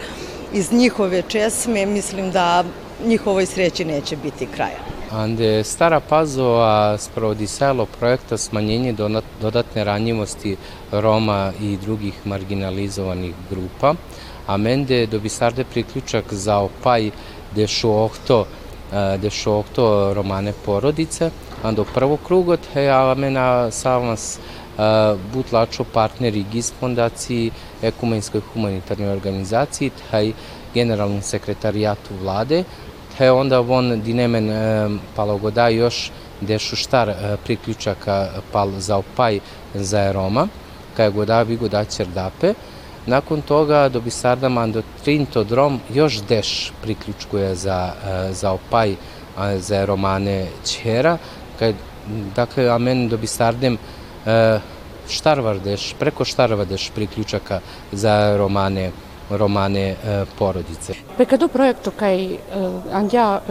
iz 0.53 0.71
njihove 0.71 1.21
česme, 1.21 1.85
mislim 1.85 2.31
da 2.31 2.63
njihovoj 3.05 3.45
sreći 3.45 3.85
neće 3.85 4.15
biti 4.15 4.45
kraja. 4.45 4.79
Ande 5.11 5.63
Stara 5.63 5.99
Pazova 5.99 6.97
sprovodi 6.97 7.47
selo 7.47 7.85
projekta 7.85 8.37
smanjenje 8.37 8.95
dodatne 9.41 9.83
ranjivosti 9.83 10.57
Roma 10.91 11.51
i 11.61 11.77
drugih 11.77 12.13
marginalizovanih 12.25 13.33
grupa 13.49 13.93
amende 14.49 15.05
do 15.07 15.19
bi 15.19 15.29
sarde 15.29 15.63
priključak 15.63 16.33
za 16.33 16.57
opaj 16.57 17.11
de 17.55 17.67
šohto 17.67 18.45
dešokto 19.21 20.13
romane 20.13 20.53
porodice, 20.65 21.29
ando 21.63 21.85
prvo 21.93 22.17
krugot, 22.17 22.59
he 22.73 22.87
amena 22.89 23.71
savas 23.71 24.39
butlačo 25.33 25.83
partneri 25.83 26.45
GIS 26.51 26.73
fondaciji, 26.79 27.51
ekumenskoj 27.81 28.41
humanitarnoj 28.53 29.11
organizaciji, 29.11 29.91
taj 30.11 30.31
generalnom 30.73 31.21
sekretarijatu 31.21 32.15
vlade, 32.21 32.63
he 33.17 33.31
onda 33.31 33.59
von 33.59 34.01
dinemen 34.01 34.49
palogoda 35.15 35.67
još 35.69 36.11
dešu 36.41 36.75
štar 36.75 37.13
priključaka 37.43 38.29
pal 38.51 38.71
za 38.79 38.97
opaj 38.97 39.39
za 39.73 40.11
Roma, 40.11 40.47
kaj 40.97 41.09
goda 41.09 41.41
vi 41.41 41.57
goda 41.57 41.85
ćerdape, 41.85 42.53
Nakon 43.05 43.41
toga 43.41 43.89
do 43.89 44.01
Bisardama 44.01 44.67
do 44.67 44.81
Trinto 45.03 45.43
Drom 45.43 45.79
još 45.93 46.21
deš 46.21 46.71
priključkuje 46.81 47.55
za, 47.55 47.93
za 48.31 48.51
opaj 48.51 48.95
za 49.57 49.85
romane 49.85 50.47
Ćera. 50.65 51.17
Dakle, 52.35 52.69
amen 52.69 53.09
do 53.09 53.17
Bisardem 53.17 53.77
štarvardeš, 55.09 55.93
preko 55.99 56.25
štarvardeš 56.25 56.89
priključaka 56.95 57.59
za 57.91 58.37
romane 58.37 58.91
romane 59.29 59.95
porodice. 60.37 60.93
Pekado 61.17 61.47
projekto 61.47 61.91
kaj 61.91 62.37
andja 62.93 63.41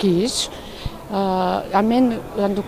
giz, 0.00 0.48
amen 1.72 2.18
ando 2.38 2.62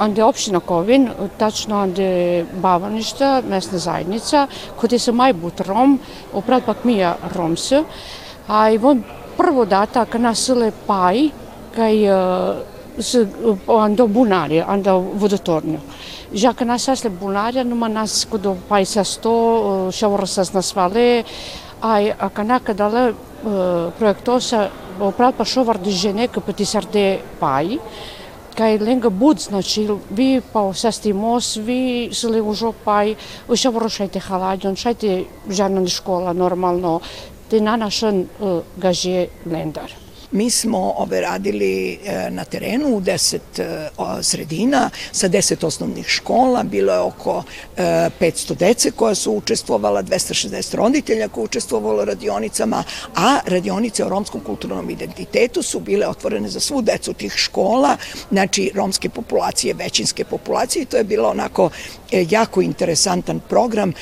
onda 0.00 0.20
je 0.20 0.24
opština 0.24 0.60
Kovin, 0.60 1.08
tačno 1.38 1.82
onda 1.82 2.02
je 2.02 2.46
Bavaništa, 2.62 3.42
mesna 3.48 3.78
zajednica, 3.78 4.46
kod 4.76 4.92
je 4.92 4.98
se 4.98 5.12
maj 5.12 5.32
but 5.32 5.60
Rom, 5.60 5.98
oprad 6.32 6.64
pak 6.66 6.84
mi 6.84 6.96
je 6.96 7.12
Romse, 7.34 7.84
a 8.48 8.70
i 8.70 8.78
von 8.78 9.02
prvo 9.36 9.64
data 9.64 10.04
ka 10.04 10.18
nasile 10.18 10.72
Paj, 10.86 11.28
kaj 11.76 12.04
eh, 12.04 12.54
se 12.98 13.26
ando 13.68 14.06
bunari, 14.06 14.62
ando 14.66 14.98
vodotornju. 14.98 15.78
Žaka 16.32 16.64
nas 16.64 16.88
asle 16.88 17.10
bunarja, 17.10 17.64
numa 17.64 17.88
nas 17.88 18.24
kod 18.30 18.46
Paj 18.68 18.86
sa 18.86 19.04
sto, 19.04 19.90
šavora 19.92 20.26
sa 20.26 20.44
nasvale, 20.52 21.24
ai 21.80 22.12
a 22.16 22.28
canaca 22.28 22.72
da 22.72 22.88
la 22.88 23.08
uh, 23.08 23.92
proiectosa 23.98 24.70
o 24.98 25.10
prat 25.10 25.34
pa 25.34 25.44
șovar 25.44 25.76
de 25.76 25.90
gene 25.90 26.26
că 26.26 26.40
pătisar 26.40 26.84
de 26.90 27.20
pai 27.38 27.80
kaj 28.56 28.78
lenga 28.78 29.08
bud, 29.08 29.38
znači 29.38 29.86
vi 30.10 30.40
pa 30.52 30.72
sestimos, 30.74 31.56
vi 31.56 32.10
sili 32.12 32.40
užopaj, 32.40 33.14
uša 33.48 33.70
vrošajte 33.70 34.20
haladjon, 34.20 34.76
šajte 34.76 35.24
žarnan 35.48 35.88
škola 35.88 36.32
normalno, 36.32 37.00
te 37.50 37.60
na 37.60 37.76
našan 37.76 38.26
gaže 38.76 39.26
lendar. 39.46 40.09
Mi 40.32 40.50
smo 40.50 40.94
ove 40.96 41.20
radili 41.20 41.98
e, 42.04 42.30
na 42.30 42.44
terenu 42.44 42.96
u 42.96 43.00
deset 43.00 43.58
e, 43.58 43.88
sredina 44.22 44.90
sa 45.12 45.28
deset 45.28 45.64
osnovnih 45.64 46.06
škola, 46.06 46.62
bilo 46.62 46.92
je 46.92 46.98
oko 46.98 47.42
500 47.76 48.52
e, 48.52 48.54
dece 48.54 48.90
koja 48.90 49.14
su 49.14 49.32
učestvovala, 49.32 50.02
260 50.02 50.74
roditelja 50.74 51.28
koja 51.28 51.44
učestvovalo 51.44 52.04
radionicama, 52.04 52.84
a 53.16 53.38
radionice 53.46 54.04
o 54.04 54.08
romskom 54.08 54.40
kulturnom 54.40 54.90
identitetu 54.90 55.62
su 55.62 55.80
bile 55.80 56.06
otvorene 56.06 56.48
za 56.48 56.60
svu 56.60 56.82
decu 56.82 57.12
tih 57.12 57.32
škola, 57.36 57.96
znači 58.30 58.70
romske 58.74 59.08
populacije, 59.08 59.74
većinske 59.74 60.24
populacije 60.24 60.82
i 60.82 60.86
to 60.86 60.96
je 60.96 61.04
bilo 61.04 61.28
onako 61.28 61.70
jako 62.12 62.62
interesantan 62.62 63.40
program 63.48 63.92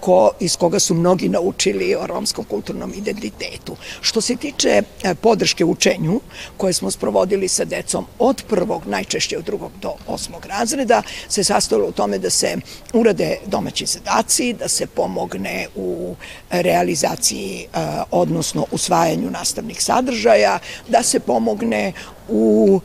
ko, 0.00 0.30
iz 0.40 0.56
koga 0.56 0.78
su 0.78 0.94
mnogi 0.94 1.28
naučili 1.28 1.94
o 1.94 2.06
romskom 2.06 2.44
kulturnom 2.44 2.92
identitetu. 2.96 3.76
Što 4.00 4.20
se 4.20 4.36
tiče 4.36 4.82
podrške 5.20 5.55
podrške 5.56 5.64
učenju 5.64 6.20
koje 6.56 6.72
smo 6.72 6.90
sprovodili 6.90 7.48
sa 7.48 7.64
decom 7.64 8.06
od 8.18 8.42
prvog, 8.48 8.86
najčešće 8.86 9.38
od 9.38 9.44
drugog 9.44 9.70
do 9.82 9.94
osmog 10.06 10.46
razreda, 10.46 11.02
se 11.28 11.44
sastojilo 11.44 11.88
u 11.88 11.92
tome 11.92 12.18
da 12.18 12.30
se 12.30 12.56
urade 12.92 13.38
domaći 13.46 13.86
zadaci, 13.86 14.52
da 14.52 14.68
se 14.68 14.86
pomogne 14.86 15.66
u 15.76 16.14
realizaciji, 16.50 17.66
odnosno 18.10 18.66
usvajanju 18.70 19.30
nastavnih 19.30 19.82
sadržaja, 19.82 20.58
da 20.88 21.02
se 21.02 21.20
pomogne 21.20 21.92
u 22.28 22.80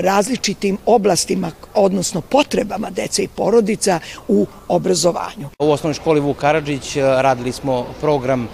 različitim 0.00 0.78
oblastima, 0.86 1.50
odnosno 1.74 2.20
potrebama 2.20 2.90
dece 2.90 3.22
i 3.22 3.28
porodica 3.28 4.00
u 4.28 4.46
obrazovanju. 4.68 5.48
U 5.58 5.70
osnovnoj 5.70 5.94
školi 5.94 6.20
Vuk 6.20 6.36
Karadžić 6.36 6.96
radili 6.96 7.52
smo 7.52 7.86
program 8.00 8.48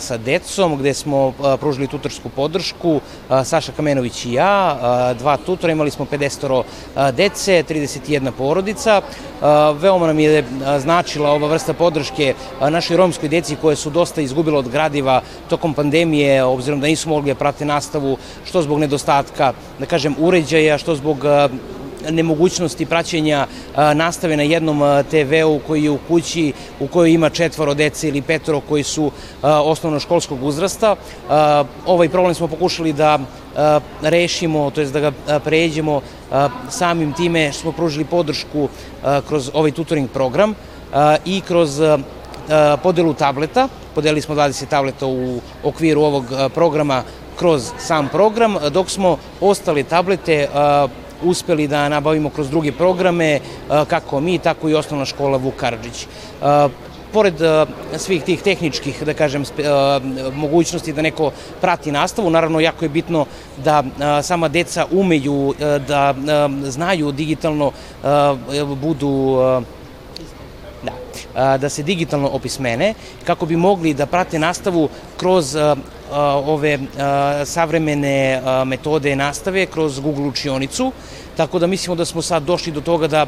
sa 0.00 0.16
decom, 0.16 0.76
gde 0.76 0.94
smo 0.94 1.32
pružili 1.60 1.86
tutorsku 1.86 2.28
podršku, 2.28 3.00
Saša 3.44 3.72
Kamenović 3.72 4.24
i 4.26 4.32
ja, 4.32 4.78
dva 5.18 5.36
tutora, 5.36 5.72
imali 5.72 5.90
smo 5.90 6.04
50 6.04 6.62
dece, 7.12 7.62
31 7.68 8.30
porodica. 8.30 9.02
Veoma 9.78 10.06
nam 10.06 10.18
je 10.18 10.44
značila 10.78 11.30
ova 11.30 11.48
vrsta 11.48 11.74
podrške 11.74 12.34
našoj 12.60 12.96
romskoj 12.96 13.28
deci 13.28 13.56
koje 13.56 13.76
su 13.76 13.90
dosta 13.90 14.20
izgubile 14.20 14.58
od 14.58 14.68
gradiva 14.68 15.22
tokom 15.48 15.74
pandemije, 15.74 16.44
obzirom 16.44 16.80
da 16.80 16.86
nisu 16.86 17.08
mogli 17.08 17.30
da 17.30 17.38
prate 17.38 17.64
nastavu, 17.64 18.16
što 18.44 18.62
zbog 18.62 18.78
nedostatka, 18.78 19.52
da 19.78 19.86
kažem, 19.86 20.14
uređaja, 20.18 20.78
što 20.78 20.94
zbog 20.94 21.24
nemogućnosti 22.10 22.86
praćenja 22.86 23.46
nastave 23.94 24.36
na 24.36 24.42
jednom 24.42 24.80
TV-u 25.10 25.60
koji 25.66 25.84
je 25.84 25.90
u 25.90 25.98
kući 26.08 26.52
u 26.80 26.86
kojoj 26.86 27.12
ima 27.12 27.30
četvoro 27.30 27.74
dece 27.74 28.08
ili 28.08 28.22
petoro 28.22 28.60
koji 28.60 28.82
su 28.82 29.10
osnovnoškolskog 29.42 30.44
uzrasta. 30.44 30.96
Ovaj 31.86 32.08
problem 32.08 32.34
smo 32.34 32.48
pokušali 32.48 32.92
da 32.92 33.18
rešimo, 34.02 34.70
to 34.70 34.80
je 34.80 34.86
da 34.86 35.00
ga 35.00 35.12
pređemo 35.44 36.00
samim 36.70 37.12
time 37.12 37.52
što 37.52 37.60
smo 37.60 37.72
pružili 37.72 38.04
podršku 38.04 38.68
kroz 39.28 39.50
ovaj 39.54 39.70
tutoring 39.70 40.10
program 40.10 40.54
i 41.24 41.40
kroz 41.40 41.82
podelu 42.82 43.14
tableta. 43.14 43.68
Podelili 43.94 44.20
smo 44.20 44.34
20 44.34 44.66
tableta 44.66 45.06
u 45.06 45.40
okviru 45.64 46.02
ovog 46.02 46.24
programa 46.54 47.02
kroz 47.36 47.70
sam 47.78 48.08
program, 48.08 48.56
dok 48.70 48.90
smo 48.90 49.18
ostale 49.40 49.82
tablete 49.82 50.48
uspeli 51.22 51.68
da 51.68 51.88
nabavimo 51.88 52.30
kroz 52.30 52.50
druge 52.50 52.72
programe, 52.72 53.40
kako 53.88 54.20
mi, 54.20 54.38
tako 54.38 54.68
i 54.68 54.74
osnovna 54.74 55.04
škola 55.04 55.36
Vuk 55.36 55.54
Karadžić. 55.56 56.06
Pored 57.12 57.34
svih 57.96 58.22
tih 58.22 58.42
tehničkih, 58.42 59.02
da 59.04 59.14
kažem, 59.14 59.44
mogućnosti 60.34 60.92
da 60.92 61.02
neko 61.02 61.30
prati 61.60 61.92
nastavu, 61.92 62.30
naravno 62.30 62.60
jako 62.60 62.84
je 62.84 62.88
bitno 62.88 63.26
da 63.64 63.84
sama 64.22 64.48
deca 64.48 64.86
umeju 64.90 65.54
da 65.88 66.14
znaju 66.64 67.12
digitalno 67.12 67.72
budu 68.76 69.38
da, 70.82 71.58
da 71.58 71.68
se 71.68 71.82
digitalno 71.82 72.28
opismene 72.28 72.94
kako 73.24 73.46
bi 73.46 73.56
mogli 73.56 73.94
da 73.94 74.06
prate 74.06 74.38
nastavu 74.38 74.88
kroz 75.16 75.56
ove 76.46 76.78
savremene 77.44 78.42
metode 78.66 79.16
nastave 79.16 79.66
kroz 79.66 80.00
Google 80.00 80.26
učionicu, 80.26 80.92
tako 81.36 81.58
da 81.58 81.66
mislimo 81.66 81.94
da 81.96 82.04
smo 82.04 82.22
sad 82.22 82.42
došli 82.42 82.72
do 82.72 82.80
toga 82.80 83.06
da 83.06 83.26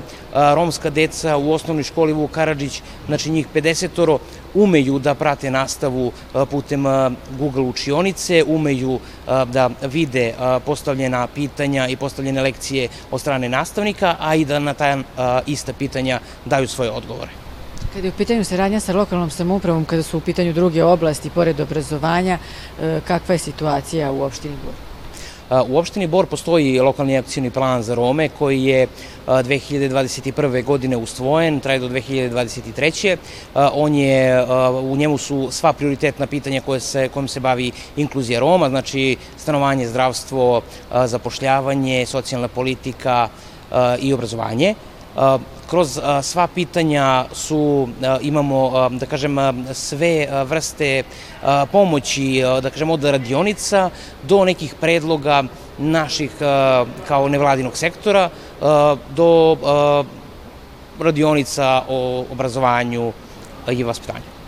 romska 0.54 0.90
deca 0.90 1.36
u 1.36 1.52
osnovnoj 1.52 1.84
školi 1.84 2.12
Vuk 2.12 2.30
Karadžić, 2.30 2.82
znači 3.06 3.30
njih 3.30 3.46
50 3.54 4.18
umeju 4.54 4.98
da 4.98 5.14
prate 5.14 5.50
nastavu 5.50 6.12
putem 6.50 6.84
Google 7.38 7.62
učionice, 7.62 8.44
umeju 8.46 8.98
da 9.26 9.70
vide 9.82 10.34
postavljena 10.66 11.26
pitanja 11.26 11.88
i 11.88 11.96
postavljene 11.96 12.42
lekcije 12.42 12.88
od 13.10 13.20
strane 13.20 13.48
nastavnika, 13.48 14.16
a 14.20 14.34
i 14.34 14.44
da 14.44 14.58
na 14.58 14.74
taj 14.74 14.96
ista 15.46 15.72
pitanja 15.72 16.20
daju 16.44 16.68
svoje 16.68 16.90
odgovore. 16.90 17.49
Kada 17.94 18.06
je 18.06 18.12
u 18.14 18.18
pitanju 18.18 18.44
saradnja 18.44 18.80
sa 18.80 18.92
lokalnom 18.94 19.30
samoupravom, 19.30 19.84
kada 19.84 20.02
su 20.02 20.18
u 20.18 20.20
pitanju 20.20 20.52
druge 20.52 20.84
oblasti, 20.84 21.30
pored 21.30 21.60
obrazovanja, 21.60 22.38
kakva 23.06 23.34
je 23.34 23.38
situacija 23.38 24.12
u 24.12 24.22
opštini 24.22 24.54
Bor? 24.64 24.74
U 25.68 25.78
opštini 25.78 26.06
Bor 26.06 26.26
postoji 26.26 26.80
lokalni 26.80 27.18
akcijni 27.18 27.50
plan 27.50 27.82
za 27.82 27.94
Rome 27.94 28.28
koji 28.28 28.64
je 28.64 28.86
2021. 29.26 30.64
godine 30.64 30.96
ustvojen, 30.96 31.60
traje 31.60 31.78
do 31.78 31.88
2023. 31.88 33.16
On 33.54 33.94
je, 33.94 34.46
u 34.82 34.96
njemu 34.96 35.18
su 35.18 35.48
sva 35.50 35.72
prioritetna 35.72 36.26
pitanja 36.26 36.60
koje 36.60 36.80
se, 36.80 37.08
kojim 37.08 37.28
se 37.28 37.40
bavi 37.40 37.72
inkluzija 37.96 38.40
Roma, 38.40 38.68
znači 38.68 39.16
stanovanje, 39.36 39.88
zdravstvo, 39.88 40.62
zapošljavanje, 41.04 42.06
socijalna 42.06 42.48
politika 42.48 43.28
i 44.00 44.12
obrazovanje. 44.12 44.74
Kroz 45.70 46.00
sva 46.22 46.46
pitanja 46.46 47.24
su, 47.32 47.88
imamo, 48.20 48.88
da 48.90 49.06
kažem, 49.06 49.36
sve 49.72 50.26
vrste 50.44 51.02
pomoći, 51.72 52.42
da 52.62 52.70
kažem, 52.70 52.90
od 52.90 53.04
radionica 53.04 53.90
do 54.22 54.44
nekih 54.44 54.74
predloga 54.80 55.44
naših 55.78 56.30
kao 57.08 57.28
nevladinog 57.28 57.76
sektora 57.76 58.30
do 59.14 59.56
radionica 61.00 61.82
o 61.88 62.24
obrazovanju 62.32 63.12
i 63.70 63.82
vaspitanju. 63.84 64.39